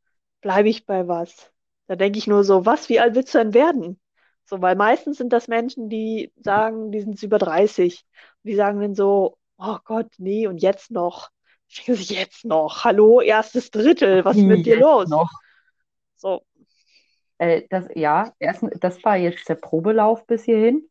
[0.42, 1.52] bleibe ich bei was.
[1.88, 4.00] Da denke ich nur so, was, wie alt willst du denn werden?
[4.46, 8.06] So, weil meistens sind das Menschen, die sagen, die sind über 30.
[8.44, 11.30] Die sagen dann so, oh Gott, nee, und jetzt noch.
[11.70, 12.84] Ich denke jetzt noch.
[12.86, 15.10] Hallo, erstes Drittel, was ist mit dir Jetzt los?
[15.10, 15.30] noch.
[16.16, 16.44] So,
[17.40, 20.90] Äh, das, ja, erst, das war jetzt der Probelauf bis hierhin.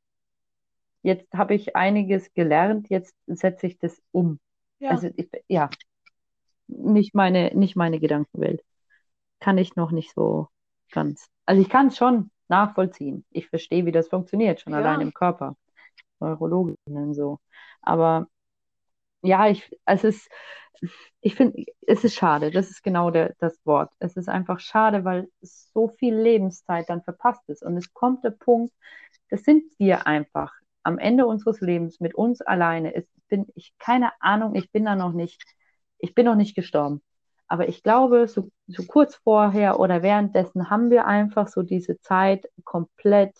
[1.03, 4.41] Jetzt habe ich einiges gelernt, jetzt setze ich das um.
[4.79, 4.91] ja.
[4.91, 5.71] Also, ich, ja,
[6.69, 8.63] nicht meine, nicht meine Gedankenwelt.
[9.41, 10.49] Kann ich noch nicht so
[10.91, 11.29] ganz.
[11.47, 13.25] Also, ich kann es schon nachvollziehen.
[13.31, 14.79] Ich verstehe, wie das funktioniert, schon Ja.
[14.81, 15.57] allein im Körper.
[16.21, 16.79] Neurologinnen
[17.09, 17.41] und so.
[17.83, 18.29] Aber
[19.23, 20.31] ja, ich, es ist,
[21.21, 22.51] ich finde, es ist schade.
[22.51, 23.93] Das ist genau der, das Wort.
[23.99, 27.63] Es ist einfach schade, weil so viel Lebenszeit dann verpasst ist.
[27.63, 28.73] Und es kommt der Punkt,
[29.31, 32.95] das sind wir einfach am Ende unseres Lebens mit uns alleine.
[32.95, 35.43] Es bin ich, keine Ahnung, ich bin da noch nicht,
[35.99, 37.03] ich bin noch nicht gestorben.
[37.49, 42.49] Aber ich glaube, so, so kurz vorher oder währenddessen haben wir einfach so diese Zeit
[42.65, 43.37] komplett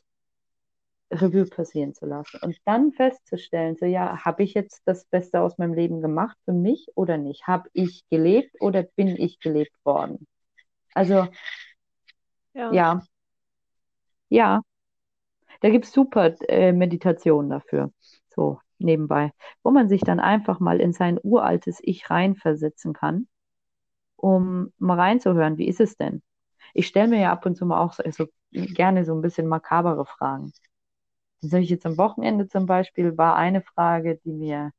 [1.13, 5.57] Revue passieren zu lassen und dann festzustellen, so ja, habe ich jetzt das Beste aus
[5.59, 7.47] meinem Leben gemacht für mich oder nicht?
[7.47, 10.27] Habe ich gelebt oder bin ich gelebt worden?
[10.95, 11.29] Also
[12.55, 12.73] Ja.
[12.73, 13.01] ja,
[14.29, 14.63] ja,
[15.61, 17.93] da gibt es super äh, Meditationen dafür.
[18.29, 19.33] So, nebenbei,
[19.63, 23.29] wo man sich dann einfach mal in sein uraltes Ich reinversetzen kann,
[24.17, 26.23] um mal reinzuhören, wie ist es denn?
[26.75, 29.47] Ich stelle mir ja ab und zu mal auch so, so gerne so ein bisschen
[29.49, 30.53] makabere Fragen.
[31.43, 34.73] Das habe ich jetzt am Wochenende zum Beispiel, war eine Frage, die mir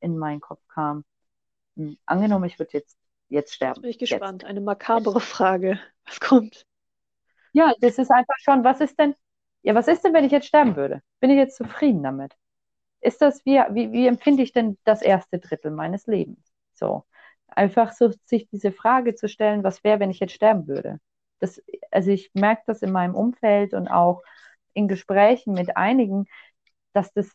[0.00, 1.04] in meinen Kopf kam.
[1.76, 3.82] Hm, Angenommen, ich würde jetzt, jetzt Jetzt sterben.
[3.82, 4.20] bin ich Jetzt.
[4.20, 4.44] gespannt.
[4.44, 5.78] Eine makabere Frage.
[6.06, 6.66] Was kommt?
[7.52, 9.14] Ja, das ist einfach schon, was ist denn,
[9.62, 11.02] ja, was ist denn, wenn ich jetzt sterben würde?
[11.20, 12.36] Bin ich jetzt zufrieden damit?
[13.00, 16.52] Ist das, wie, wie, wie empfinde ich denn das erste Drittel meines Lebens?
[16.74, 17.04] So,
[17.58, 21.00] einfach so sich diese Frage zu stellen, was wäre, wenn ich jetzt sterben würde?
[21.40, 24.22] Das, also ich merke das in meinem Umfeld und auch
[24.74, 26.26] in Gesprächen mit einigen,
[26.92, 27.30] dass das,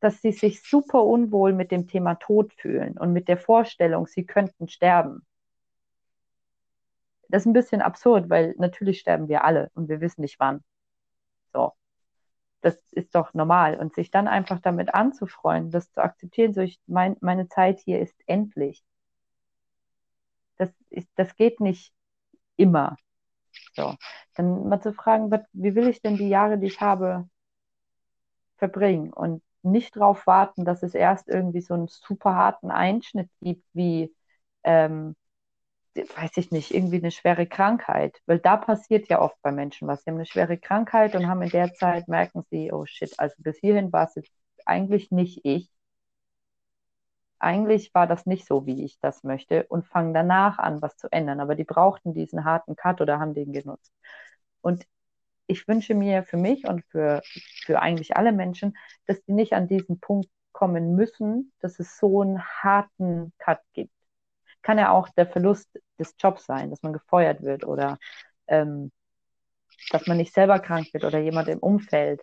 [0.00, 4.24] dass sie sich super unwohl mit dem Thema Tod fühlen und mit der Vorstellung, sie
[4.26, 5.26] könnten sterben.
[7.28, 10.62] Das ist ein bisschen absurd, weil natürlich sterben wir alle und wir wissen nicht wann.
[11.52, 11.72] So,
[12.60, 13.78] das ist doch normal.
[13.78, 18.00] Und sich dann einfach damit anzufreuen, das zu akzeptieren, so ich, mein, meine Zeit hier
[18.00, 18.84] ist endlich.
[20.56, 21.92] Das, ist, das geht nicht
[22.56, 22.96] immer.
[23.74, 23.94] So,
[24.34, 27.28] dann mal zu fragen, wie will ich denn die Jahre, die ich habe,
[28.56, 33.64] verbringen und nicht darauf warten, dass es erst irgendwie so einen super harten Einschnitt gibt,
[33.74, 34.14] wie,
[34.64, 35.16] ähm,
[35.94, 38.20] weiß ich nicht, irgendwie eine schwere Krankheit.
[38.26, 40.04] Weil da passiert ja oft bei Menschen was.
[40.04, 43.34] Sie haben eine schwere Krankheit und haben in der Zeit, merken sie, oh shit, also
[43.38, 44.32] bis hierhin war es jetzt
[44.66, 45.70] eigentlich nicht ich.
[47.38, 51.08] Eigentlich war das nicht so, wie ich das möchte und fangen danach an, was zu
[51.12, 51.40] ändern.
[51.40, 53.92] Aber die brauchten diesen harten Cut oder haben den genutzt.
[54.62, 54.86] Und
[55.46, 57.22] ich wünsche mir für mich und für,
[57.64, 58.76] für eigentlich alle Menschen,
[59.06, 63.92] dass die nicht an diesen Punkt kommen müssen, dass es so einen harten Cut gibt.
[64.62, 65.68] Kann ja auch der Verlust
[65.98, 67.98] des Jobs sein, dass man gefeuert wird oder
[68.48, 68.90] ähm,
[69.90, 72.22] dass man nicht selber krank wird oder jemand im Umfeld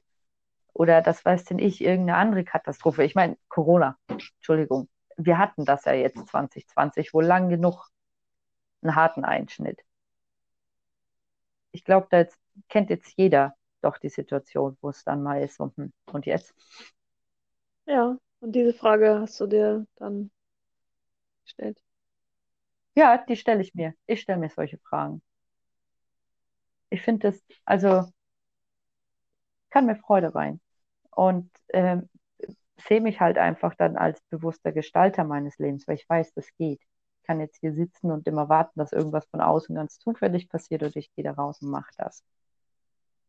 [0.73, 3.03] oder das weiß denn ich, irgendeine andere Katastrophe.
[3.03, 7.89] Ich meine, Corona, Entschuldigung, wir hatten das ja jetzt 2020, wohl lang genug
[8.81, 9.81] einen harten Einschnitt.
[11.71, 12.39] Ich glaube, da jetzt,
[12.69, 15.73] kennt jetzt jeder doch die Situation, wo es dann mal ist und,
[16.11, 16.53] und jetzt.
[17.85, 20.31] Ja, und diese Frage hast du dir dann
[21.43, 21.81] gestellt.
[22.95, 23.93] Ja, die stelle ich mir.
[24.05, 25.21] Ich stelle mir solche Fragen.
[26.89, 28.11] Ich finde das, also
[29.71, 30.61] kann mir Freude rein.
[31.11, 32.09] Und ähm,
[32.87, 36.81] sehe mich halt einfach dann als bewusster Gestalter meines Lebens, weil ich weiß, das geht.
[36.81, 40.83] Ich kann jetzt hier sitzen und immer warten, dass irgendwas von außen ganz zufällig passiert
[40.83, 42.23] oder ich gehe da raus und mache das.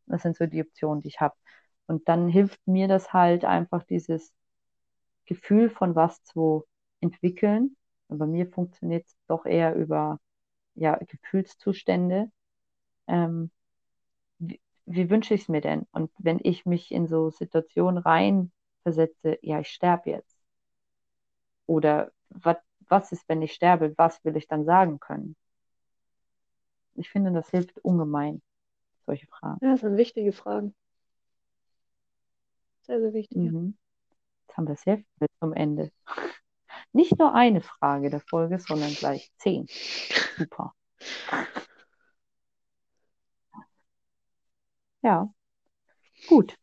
[0.06, 1.34] Das sind so die Optionen, die ich habe.
[1.86, 4.32] Und dann hilft mir das halt einfach, dieses
[5.26, 6.64] Gefühl von was zu
[7.00, 7.76] entwickeln.
[8.08, 10.20] Und bei mir funktioniert es doch eher über
[10.74, 12.30] ja, Gefühlszustände.
[13.06, 13.50] Ähm,
[14.38, 15.86] wie, wie wünsche ich es mir denn?
[15.92, 17.98] Und wenn ich mich in so Situationen
[18.86, 20.36] reinversetze, ja, ich sterbe jetzt.
[21.66, 23.92] Oder wat, was ist, wenn ich sterbe?
[23.98, 25.36] Was will ich dann sagen können?
[26.96, 28.42] Ich finde, das hilft ungemein,
[29.06, 29.58] solche Fragen.
[29.62, 30.74] Ja, das sind wichtige Fragen.
[32.82, 33.50] Sehr, sehr wichtige.
[33.50, 33.76] Mhm.
[34.48, 35.92] Jetzt haben wir sehr viel zum Ende.
[36.92, 39.66] Nicht nur eine Frage der Folge, sondern gleich zehn.
[40.38, 40.74] Super.
[45.02, 45.28] Ja,
[46.28, 46.56] gut.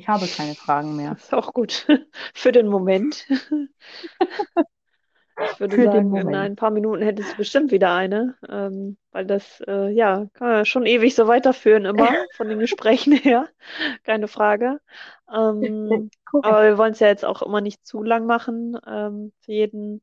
[0.00, 1.14] Ich habe keine Fragen mehr.
[1.14, 1.86] Das ist auch gut
[2.34, 3.26] für den Moment.
[5.42, 9.26] Ich würde Für sagen, in ein paar Minuten hättest du bestimmt wieder eine, ähm, weil
[9.26, 13.48] das, äh, ja, kann man schon ewig so weiterführen immer, von den Gesprächen her,
[14.04, 14.80] keine Frage.
[15.32, 19.52] Ähm, aber wir wollen es ja jetzt auch immer nicht zu lang machen, ähm, für
[19.52, 20.02] jeden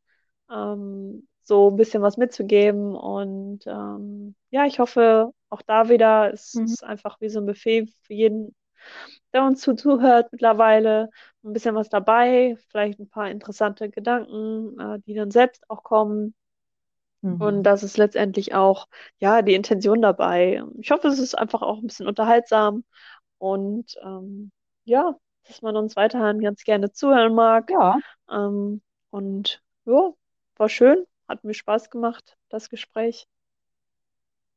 [0.52, 2.96] ähm, so ein bisschen was mitzugeben.
[2.96, 6.66] Und ähm, ja, ich hoffe, auch da wieder, es Mhm.
[6.66, 8.56] ist einfach wie so ein Buffet für jeden,
[9.34, 11.10] der uns zu zuhört mittlerweile
[11.44, 16.36] ein bisschen was dabei, vielleicht ein paar interessante Gedanken, äh, die dann selbst auch kommen.
[17.38, 17.64] Und Mhm.
[17.64, 18.88] das ist letztendlich auch,
[19.20, 20.64] ja, die Intention dabei.
[20.80, 22.84] Ich hoffe, es ist einfach auch ein bisschen unterhaltsam
[23.40, 24.52] und ähm,
[24.86, 25.18] ja,
[25.48, 27.70] dass man uns weiterhin ganz gerne zuhören mag.
[27.70, 28.82] Ja, Ähm,
[29.12, 30.14] und ja,
[30.58, 33.28] war schön, hat mir Spaß gemacht, das Gespräch.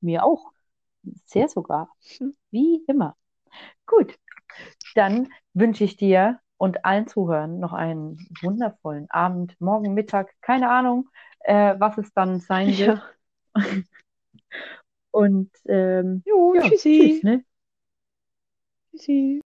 [0.00, 0.52] mir auch.
[1.26, 1.94] Sehr sogar.
[2.50, 3.16] Wie immer.
[3.86, 4.18] Gut.
[4.94, 11.08] Dann wünsche ich dir und allen Zuhörern noch einen wundervollen Abend, morgen, Mittag, keine Ahnung,
[11.40, 12.98] äh, was es dann sein wird.
[13.56, 13.82] Ja,
[15.12, 17.20] Und ähm, jo, ja, tschüssi.
[17.20, 17.44] tschüss, ne?
[18.92, 19.40] Tschüssi.